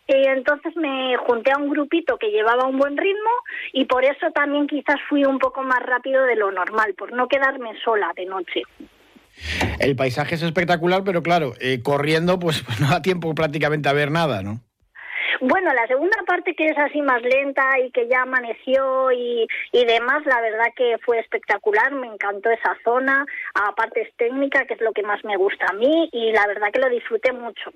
Entonces 0.06 0.74
me 0.76 1.16
junté 1.18 1.52
a 1.52 1.58
un 1.58 1.70
grupito 1.70 2.18
que 2.18 2.30
llevaba 2.30 2.66
un 2.66 2.78
buen 2.78 2.96
ritmo 2.96 3.30
y 3.72 3.84
por 3.84 4.04
eso 4.04 4.30
también 4.34 4.66
quizás 4.66 4.96
fui 5.08 5.24
un 5.24 5.38
poco 5.38 5.62
más 5.62 5.80
rápido 5.80 6.24
de 6.24 6.36
lo 6.36 6.50
normal, 6.50 6.94
por 6.94 7.12
no 7.12 7.28
quedarme 7.28 7.70
sola 7.84 8.10
de 8.16 8.26
noche. 8.26 8.62
El 9.80 9.96
paisaje 9.96 10.34
es 10.34 10.42
espectacular, 10.42 11.02
pero 11.04 11.22
claro, 11.22 11.52
eh, 11.60 11.82
corriendo 11.82 12.38
pues, 12.38 12.62
pues 12.66 12.80
no 12.80 12.88
da 12.88 13.02
tiempo 13.02 13.34
prácticamente 13.34 13.88
a 13.88 13.92
ver 13.92 14.10
nada, 14.10 14.42
¿no? 14.42 14.60
Bueno, 15.44 15.74
la 15.74 15.88
segunda 15.88 16.18
parte 16.24 16.54
que 16.54 16.66
es 16.66 16.78
así 16.78 17.02
más 17.02 17.20
lenta 17.20 17.64
y 17.84 17.90
que 17.90 18.06
ya 18.08 18.22
amaneció 18.22 19.10
y, 19.10 19.48
demás, 19.72 20.24
la 20.24 20.40
verdad 20.40 20.66
que 20.76 20.98
fue 21.04 21.18
espectacular, 21.18 21.92
me 21.92 22.06
encantó 22.06 22.48
esa 22.48 22.76
zona, 22.84 23.26
aparte 23.52 24.02
es 24.02 24.16
técnica, 24.16 24.64
que 24.66 24.74
es 24.74 24.80
lo 24.80 24.92
que 24.92 25.02
más 25.02 25.24
me 25.24 25.36
gusta 25.36 25.66
a 25.68 25.72
mí, 25.72 26.08
y 26.12 26.30
la 26.30 26.46
verdad 26.46 26.68
que 26.72 26.78
lo 26.78 26.88
disfruté 26.88 27.32
mucho. 27.32 27.72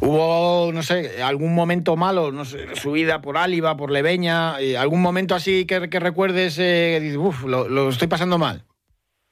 ¿Hubo, 0.00 0.70
no 0.72 0.84
sé, 0.84 1.20
algún 1.24 1.56
momento 1.56 1.96
malo, 1.96 2.30
no 2.30 2.44
sé, 2.44 2.76
subida 2.76 3.20
por 3.20 3.36
Áliva, 3.36 3.76
por 3.76 3.90
Leveña, 3.90 4.60
eh, 4.60 4.78
algún 4.78 5.02
momento 5.02 5.34
así 5.34 5.66
que, 5.66 5.80
recuerdes, 5.80 6.56
eh, 6.60 7.16
lo, 7.46 7.68
lo 7.68 7.88
estoy 7.88 8.06
pasando 8.06 8.38
mal? 8.38 8.62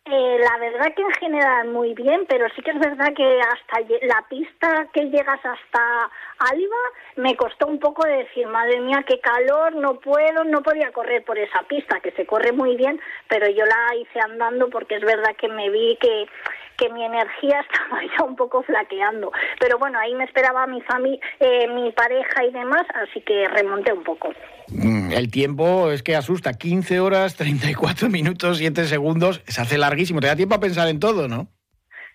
Eh, 0.08 0.38
la 0.38 0.56
verdad 0.58 0.94
que 0.94 1.02
en 1.02 1.10
general 1.14 1.68
muy 1.68 1.92
bien, 1.94 2.26
pero 2.28 2.46
sí 2.54 2.62
que 2.62 2.70
es 2.70 2.78
verdad 2.78 3.12
que 3.12 3.40
hasta 3.40 3.80
la 4.02 4.24
pista 4.28 4.86
que 4.92 5.06
llegas 5.06 5.40
hasta 5.44 6.10
Alba 6.38 6.76
me 7.16 7.34
costó 7.34 7.66
un 7.66 7.80
poco 7.80 8.06
de 8.06 8.18
decir, 8.18 8.46
madre 8.46 8.78
mía, 8.80 9.04
qué 9.04 9.18
calor, 9.18 9.74
no 9.74 9.98
puedo, 9.98 10.44
no 10.44 10.62
podía 10.62 10.92
correr 10.92 11.24
por 11.24 11.36
esa 11.36 11.62
pista, 11.62 11.98
que 11.98 12.12
se 12.12 12.24
corre 12.24 12.52
muy 12.52 12.76
bien, 12.76 13.00
pero 13.28 13.48
yo 13.50 13.64
la 13.64 13.96
hice 13.96 14.20
andando 14.20 14.70
porque 14.70 14.94
es 14.94 15.02
verdad 15.02 15.34
que 15.36 15.48
me 15.48 15.70
vi 15.70 15.98
que, 16.00 16.26
que 16.76 16.88
mi 16.90 17.04
energía 17.04 17.60
estaba 17.70 18.00
ya 18.02 18.24
un 18.24 18.36
poco 18.36 18.62
flaqueando. 18.62 19.32
Pero 19.60 19.78
bueno, 19.78 19.98
ahí 19.98 20.14
me 20.14 20.24
esperaba 20.24 20.66
mi 20.66 20.80
familia, 20.82 21.20
eh, 21.40 21.68
mi 21.68 21.92
pareja 21.92 22.44
y 22.44 22.52
demás, 22.52 22.86
así 22.94 23.20
que 23.22 23.48
remonté 23.48 23.92
un 23.92 24.04
poco. 24.04 24.32
Mm, 24.68 25.12
el 25.12 25.30
tiempo 25.30 25.90
es 25.90 26.02
que 26.02 26.16
asusta, 26.16 26.54
15 26.54 27.00
horas, 27.00 27.36
34 27.36 28.08
minutos, 28.08 28.58
7 28.58 28.84
segundos, 28.84 29.42
se 29.46 29.60
hace 29.60 29.78
larguísimo, 29.78 30.20
te 30.20 30.26
da 30.26 30.36
tiempo 30.36 30.54
a 30.54 30.60
pensar 30.60 30.88
en 30.88 31.00
todo, 31.00 31.28
¿no? 31.28 31.48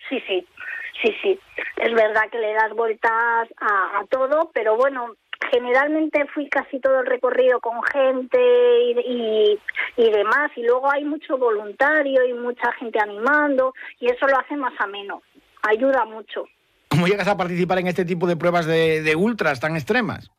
Sí, 0.08 0.22
sí, 0.26 0.46
sí, 1.02 1.14
sí. 1.22 1.40
Es 1.76 1.94
verdad 1.94 2.28
que 2.30 2.38
le 2.38 2.52
das 2.52 2.72
vueltas 2.74 3.48
a, 3.58 3.98
a 3.98 4.04
todo, 4.10 4.50
pero 4.52 4.76
bueno, 4.76 5.16
generalmente 5.50 6.26
fui 6.34 6.48
casi 6.48 6.80
todo 6.80 7.00
el 7.00 7.06
recorrido 7.06 7.60
con 7.60 7.82
gente 7.82 8.38
y, 8.38 9.58
y, 9.96 10.10
demás, 10.10 10.50
y 10.56 10.62
luego 10.62 10.90
hay 10.90 11.04
mucho 11.04 11.38
voluntario 11.38 12.26
y 12.26 12.32
mucha 12.34 12.72
gente 12.72 12.98
animando, 13.00 13.74
y 14.00 14.06
eso 14.06 14.26
lo 14.26 14.38
hace 14.38 14.56
más 14.56 14.74
ameno, 14.78 15.22
ayuda 15.62 16.04
mucho. 16.04 16.44
¿Cómo 16.88 17.06
llegas 17.06 17.28
a 17.28 17.36
participar 17.36 17.78
en 17.78 17.86
este 17.86 18.04
tipo 18.04 18.26
de 18.26 18.36
pruebas 18.36 18.66
de, 18.66 19.02
de 19.02 19.16
ultras 19.16 19.60
tan 19.60 19.76
extremas? 19.76 20.30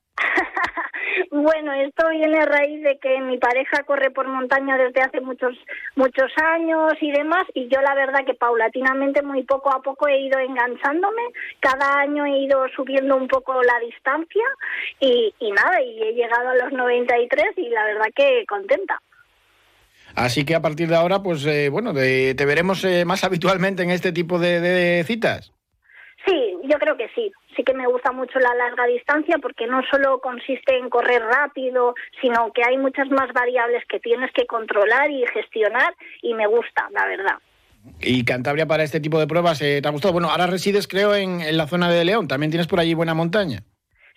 Bueno, 1.43 1.73
esto 1.73 2.08
viene 2.08 2.39
a 2.39 2.45
raíz 2.45 2.82
de 2.84 2.97
que 2.99 3.19
mi 3.19 3.38
pareja 3.38 3.84
corre 3.84 4.12
por 4.12 4.29
montaña 4.29 4.77
desde 4.77 5.01
hace 5.01 5.19
muchos 5.19 5.53
muchos 5.97 6.32
años 6.38 6.93
y 7.01 7.12
demás, 7.12 7.43
y 7.53 7.67
yo 7.67 7.82
la 7.82 7.93
verdad 7.95 8.23
que 8.25 8.34
paulatinamente, 8.34 9.21
muy 9.21 9.43
poco 9.43 9.69
a 9.69 9.82
poco 9.82 10.08
he 10.08 10.21
ido 10.21 10.39
enganchándome, 10.39 11.21
cada 11.60 11.99
año 11.99 12.25
he 12.25 12.45
ido 12.45 12.65
subiendo 12.73 13.17
un 13.17 13.27
poco 13.27 13.62
la 13.62 13.77
distancia 13.86 14.43
y, 15.01 15.34
nada, 15.51 15.82
y 15.82 16.01
he 16.01 16.13
llegado 16.13 16.47
a 16.47 16.56
los 16.56 16.71
93 16.71 17.58
y 17.58 17.67
la 17.67 17.84
verdad 17.84 18.08
que 18.15 18.45
contenta. 18.47 19.01
Así 20.15 20.45
que 20.45 20.56
a 20.56 20.62
partir 20.62 20.88
de 20.88 20.95
ahora, 20.95 21.21
pues 21.23 21.45
eh, 21.45 21.67
bueno, 21.67 21.91
de, 21.91 22.36
te 22.36 22.45
veremos 22.45 22.86
eh, 22.86 23.03
más 23.03 23.25
habitualmente 23.25 23.84
en 23.84 23.89
este 23.89 24.13
tipo 24.13 24.39
de, 24.39 24.62
de 24.62 25.03
citas. 25.03 25.53
Sí, 26.25 26.55
yo 26.63 26.77
creo 26.79 26.95
que 26.95 27.09
sí. 27.15 27.31
Sí 27.55 27.63
que 27.63 27.73
me 27.73 27.88
gusta 27.88 28.12
mucho 28.12 28.39
la 28.39 28.53
larga 28.55 28.86
distancia 28.86 29.38
porque 29.41 29.67
no 29.67 29.81
solo 29.91 30.19
consiste 30.19 30.77
en 30.77 30.89
correr 30.89 31.21
rápido, 31.21 31.95
sino 32.21 32.51
que 32.53 32.63
hay 32.63 32.77
muchas 32.77 33.09
más 33.09 33.31
variables 33.33 33.83
que 33.89 33.99
tienes 33.99 34.31
que 34.31 34.45
controlar 34.45 35.12
y 35.12 35.25
gestionar 35.33 35.93
y 36.21 36.33
me 36.33 36.47
gusta, 36.47 36.88
la 36.91 37.05
verdad. 37.05 37.38
Y 37.99 38.23
Cantabria 38.23 38.65
para 38.65 38.83
este 38.83 39.01
tipo 39.01 39.19
de 39.19 39.27
pruebas, 39.27 39.62
eh, 39.62 39.81
¿te 39.81 39.88
ha 39.88 39.91
gustado? 39.91 40.13
Bueno, 40.13 40.29
ahora 40.29 40.47
resides 40.47 40.88
creo 40.88 41.13
en, 41.15 41.41
en 41.41 41.57
la 41.57 41.67
zona 41.67 41.91
de 41.91 42.05
León, 42.05 42.29
¿también 42.29 42.49
tienes 42.49 42.67
por 42.67 42.79
allí 42.79 42.93
buena 42.93 43.13
montaña? 43.13 43.63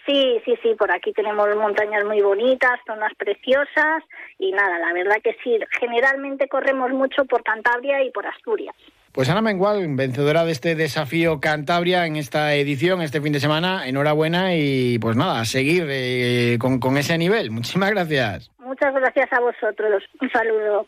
Sí, 0.07 0.41
sí, 0.45 0.55
sí, 0.63 0.75
por 0.79 0.93
aquí 0.93 1.13
tenemos 1.13 1.49
montañas 1.57 2.05
muy 2.05 2.21
bonitas, 2.21 2.79
zonas 2.87 3.13
preciosas 3.19 4.05
y 4.39 4.53
nada, 4.53 4.79
la 4.79 4.93
verdad 4.93 5.17
que 5.23 5.37
sí, 5.43 5.59
generalmente 5.81 6.47
corremos 6.47 6.93
mucho 6.93 7.25
por 7.25 7.43
Cantabria 7.43 8.05
y 8.05 8.13
por 8.13 8.25
Asturias. 8.25 8.77
Pues 9.17 9.31
Ana 9.31 9.41
Mengual, 9.41 9.83
vencedora 9.97 10.45
de 10.45 10.53
este 10.53 10.75
desafío 10.75 11.41
Cantabria 11.41 12.05
en 12.05 12.17
esta 12.17 12.53
edición, 12.55 13.01
este 13.01 13.23
fin 13.23 13.33
de 13.33 13.41
semana, 13.41 13.89
enhorabuena 13.89 14.55
y 14.55 14.99
pues 14.99 15.17
nada, 15.17 15.43
seguir 15.47 15.87
eh, 15.89 16.59
con, 16.61 16.79
con 16.81 16.99
ese 16.99 17.17
nivel. 17.17 17.51
Muchísimas 17.51 17.93
gracias. 17.93 18.51
Muchas 18.59 18.93
gracias 18.93 19.33
a 19.33 19.41
vosotros. 19.41 20.03
Un 20.21 20.31
saludo. 20.31 20.87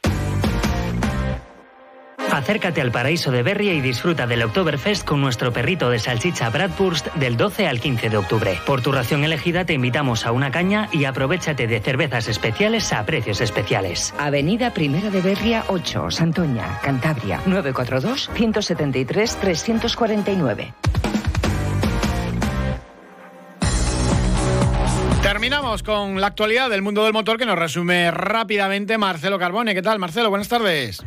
Acércate 2.32 2.80
al 2.80 2.92
paraíso 2.92 3.30
de 3.30 3.42
Berria 3.42 3.72
y 3.72 3.80
disfruta 3.80 4.26
del 4.26 4.42
Oktoberfest 4.42 5.06
con 5.06 5.20
nuestro 5.20 5.52
perrito 5.52 5.90
de 5.90 5.98
salchicha 5.98 6.50
Bradwurst 6.50 7.06
del 7.14 7.36
12 7.36 7.66
al 7.66 7.80
15 7.80 8.10
de 8.10 8.16
octubre. 8.16 8.58
Por 8.66 8.82
tu 8.82 8.92
ración 8.92 9.24
elegida 9.24 9.64
te 9.64 9.72
invitamos 9.72 10.26
a 10.26 10.32
una 10.32 10.50
caña 10.50 10.88
y 10.92 11.04
aprovechate 11.04 11.66
de 11.66 11.80
cervezas 11.80 12.28
especiales 12.28 12.92
a 12.92 13.04
precios 13.06 13.40
especiales. 13.40 14.14
Avenida 14.18 14.72
Primera 14.72 15.10
de 15.10 15.20
Berria 15.20 15.64
8, 15.68 16.10
Santoña, 16.10 16.78
Cantabria, 16.82 17.40
942 17.46 18.30
173 18.34 19.36
349. 19.36 20.74
Terminamos 25.22 25.82
con 25.82 26.20
la 26.20 26.28
actualidad 26.28 26.70
del 26.70 26.82
mundo 26.82 27.04
del 27.04 27.12
motor 27.12 27.38
que 27.38 27.46
nos 27.46 27.58
resume 27.58 28.10
rápidamente 28.10 28.96
Marcelo 28.96 29.38
Carbone. 29.38 29.74
¿Qué 29.74 29.82
tal, 29.82 29.98
Marcelo? 29.98 30.30
Buenas 30.30 30.48
tardes. 30.48 31.04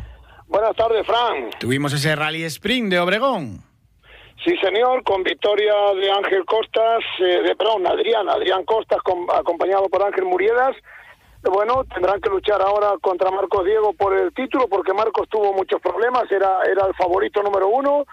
Buenas 0.52 0.76
tardes, 0.76 1.06
Fran. 1.06 1.48
Tuvimos 1.58 1.94
ese 1.94 2.14
Rally 2.14 2.44
Spring 2.44 2.90
de 2.90 3.00
Obregón. 3.00 3.60
Sí, 4.44 4.54
señor, 4.58 5.02
con 5.02 5.22
victoria 5.22 5.72
de 5.94 6.10
Ángel 6.10 6.44
Costas, 6.44 7.02
eh, 7.20 7.40
de, 7.42 7.56
perdón, 7.56 7.86
Adrián, 7.86 8.28
Adrián 8.28 8.62
Costas, 8.66 9.00
con, 9.02 9.24
acompañado 9.32 9.88
por 9.88 10.02
Ángel 10.02 10.26
Muriedas. 10.26 10.76
Bueno, 11.42 11.84
tendrán 11.84 12.20
que 12.20 12.28
luchar 12.28 12.60
ahora 12.60 12.92
contra 13.00 13.30
Marcos 13.30 13.64
Diego 13.64 13.94
por 13.94 14.14
el 14.14 14.34
título, 14.34 14.68
porque 14.68 14.92
Marcos 14.92 15.26
tuvo 15.30 15.54
muchos 15.54 15.80
problemas, 15.80 16.30
era, 16.30 16.60
era 16.70 16.86
el 16.86 16.94
favorito 16.96 17.42
número 17.42 17.68
uno, 17.68 18.04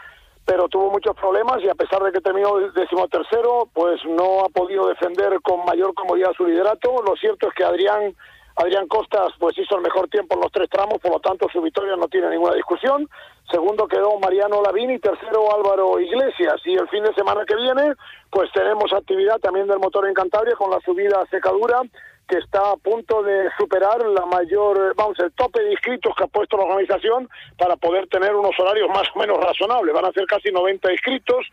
pero 0.46 0.70
tuvo 0.70 0.90
muchos 0.92 1.18
problemas 1.18 1.62
y 1.62 1.68
a 1.68 1.76
pesar 1.76 2.02
de 2.04 2.14
que 2.14 2.22
terminó 2.22 2.58
decimotercero, 2.72 3.68
pues 3.74 4.00
no 4.06 4.46
ha 4.46 4.50
podido 4.50 4.88
defender 4.88 5.42
con 5.42 5.66
mayor 5.66 5.94
comodidad 5.94 6.32
su 6.38 6.46
liderato. 6.46 7.04
Lo 7.06 7.18
cierto 7.18 7.50
es 7.50 7.54
que 7.54 7.66
Adrián 7.66 8.16
Adrián 8.60 8.88
Costas 8.88 9.34
pues 9.40 9.58
hizo 9.58 9.78
el 9.78 9.82
mejor 9.82 10.10
tiempo 10.10 10.36
en 10.36 10.42
los 10.42 10.52
tres 10.52 10.70
tramos, 10.70 11.00
por 11.00 11.12
lo 11.12 11.20
tanto 11.20 11.48
su 11.52 11.62
victoria 11.62 11.96
no 11.96 12.08
tiene 12.08 12.30
ninguna 12.30 12.56
discusión. 12.56 13.10
Segundo 13.50 13.88
quedó 13.88 14.20
Mariano 14.20 14.62
Lavini, 14.62 15.00
tercero 15.00 15.54
Álvaro 15.56 16.00
Iglesias. 16.00 16.62
Y 16.66 16.74
el 16.74 16.88
fin 16.90 17.04
de 17.04 17.14
semana 17.14 17.46
que 17.46 17.56
viene 17.56 17.94
pues 18.30 18.52
tenemos 18.52 18.92
actividad 18.94 19.40
también 19.40 19.68
del 19.68 19.80
motor 19.80 20.08
en 20.08 20.14
Cantabria 20.14 20.56
con 20.56 20.70
la 20.70 20.80
subida 20.82 21.22
a 21.22 21.26
secadura 21.28 21.82
que 22.30 22.38
está 22.38 22.72
a 22.72 22.78
punto 22.78 23.24
de 23.24 23.50
superar 23.58 24.06
la 24.06 24.26
mayor, 24.28 24.94
vamos, 24.96 25.18
el 25.20 25.32
tope 25.32 25.64
de 25.64 25.72
inscritos 25.72 26.14
que 26.16 26.24
ha 26.24 26.28
puesto 26.28 26.58
la 26.58 26.64
organización 26.64 27.28
para 27.58 27.76
poder 27.76 28.08
tener 28.08 28.36
unos 28.36 28.52
horarios 28.60 28.88
más 28.90 29.08
o 29.16 29.20
menos 29.20 29.40
razonables. 29.40 29.96
Van 29.96 30.06
a 30.06 30.12
ser 30.12 30.26
casi 30.28 30.52
90 30.52 30.92
inscritos, 30.92 31.48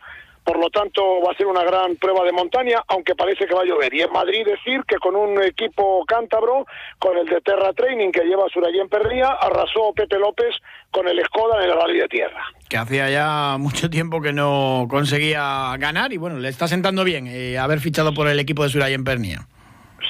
por 0.47 0.59
lo 0.59 0.69
tanto 0.69 1.01
va 1.19 1.33
a 1.33 1.35
ser 1.35 1.45
una 1.45 1.61
gran 1.65 1.97
prueba 1.97 2.23
de 2.23 2.31
montaña, 2.31 2.81
aunque 2.87 3.15
parece 3.15 3.45
que 3.45 3.53
va 3.53 3.63
a 3.63 3.65
llover. 3.65 3.93
Y 3.93 3.99
en 3.99 4.11
Madrid 4.13 4.45
decir 4.45 4.81
que 4.87 4.95
con 4.95 5.13
un 5.13 5.43
equipo 5.43 6.05
cántabro, 6.07 6.65
con 6.99 7.17
el 7.17 7.25
de 7.27 7.41
Terra 7.41 7.73
Training 7.73 8.13
que 8.13 8.23
lleva 8.23 8.45
Surayén 8.47 8.87
Perría, 8.87 9.27
arrasó 9.27 9.91
Pepe 9.93 10.17
López 10.17 10.55
con 10.89 11.05
el 11.09 11.21
Skoda 11.25 11.61
en 11.61 11.69
el 11.69 11.75
rally 11.75 11.99
de 11.99 12.07
tierra. 12.07 12.45
Que 12.69 12.77
hacía 12.77 13.09
ya 13.09 13.57
mucho 13.59 13.89
tiempo 13.89 14.21
que 14.21 14.31
no 14.31 14.87
conseguía 14.89 15.75
ganar 15.79 16.13
y 16.13 16.17
bueno, 16.17 16.39
le 16.39 16.47
está 16.47 16.69
sentando 16.69 17.03
bien 17.03 17.27
eh, 17.27 17.57
haber 17.57 17.81
fichado 17.81 18.13
por 18.13 18.29
el 18.29 18.39
equipo 18.39 18.63
de 18.63 18.69
Surayén 18.69 19.03
Pernia. 19.03 19.49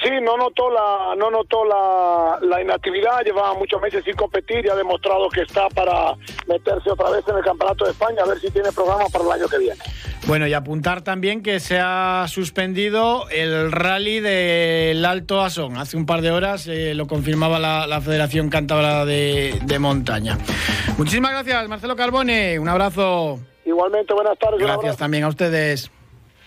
Sí, 0.02 0.10
no 0.22 0.36
notó 0.36 0.70
la 0.70 1.14
no 1.16 1.30
notó 1.30 1.64
la, 1.64 2.38
la, 2.42 2.62
inactividad, 2.62 3.24
llevaba 3.24 3.54
muchos 3.54 3.80
meses 3.80 4.04
sin 4.04 4.14
competir 4.14 4.64
y 4.64 4.68
ha 4.68 4.74
demostrado 4.74 5.28
que 5.30 5.40
está 5.42 5.68
para 5.70 6.14
meterse 6.46 6.90
otra 6.90 7.10
vez 7.10 7.24
en 7.26 7.36
el 7.36 7.42
Campeonato 7.42 7.84
de 7.84 7.92
España, 7.92 8.22
a 8.22 8.26
ver 8.26 8.38
si 8.38 8.50
tiene 8.50 8.70
programa 8.70 9.06
para 9.10 9.24
el 9.24 9.32
año 9.32 9.48
que 9.48 9.58
viene. 9.58 9.80
Bueno, 10.26 10.46
y 10.46 10.52
apuntar 10.52 11.00
también 11.00 11.42
que 11.42 11.58
se 11.58 11.80
ha 11.80 12.26
suspendido 12.28 13.28
el 13.30 13.72
rally 13.72 14.20
del 14.20 15.04
Alto 15.04 15.40
Asón. 15.40 15.78
Hace 15.78 15.96
un 15.96 16.04
par 16.04 16.20
de 16.20 16.30
horas 16.30 16.66
eh, 16.66 16.94
lo 16.94 17.06
confirmaba 17.06 17.58
la, 17.58 17.86
la 17.86 18.00
Federación 18.02 18.50
Cántabra 18.50 19.06
de, 19.06 19.58
de, 19.64 19.78
Montaña. 19.78 20.36
Muchísimas 20.98 21.30
gracias, 21.30 21.66
Marcelo 21.68 21.96
Carbone. 21.96 22.58
Un 22.58 22.68
abrazo. 22.68 23.40
Igualmente, 23.64 24.12
buenas 24.12 24.38
tardes. 24.38 24.60
Gracias 24.60 24.98
también 24.98 25.24
a 25.24 25.28
ustedes. 25.28 25.90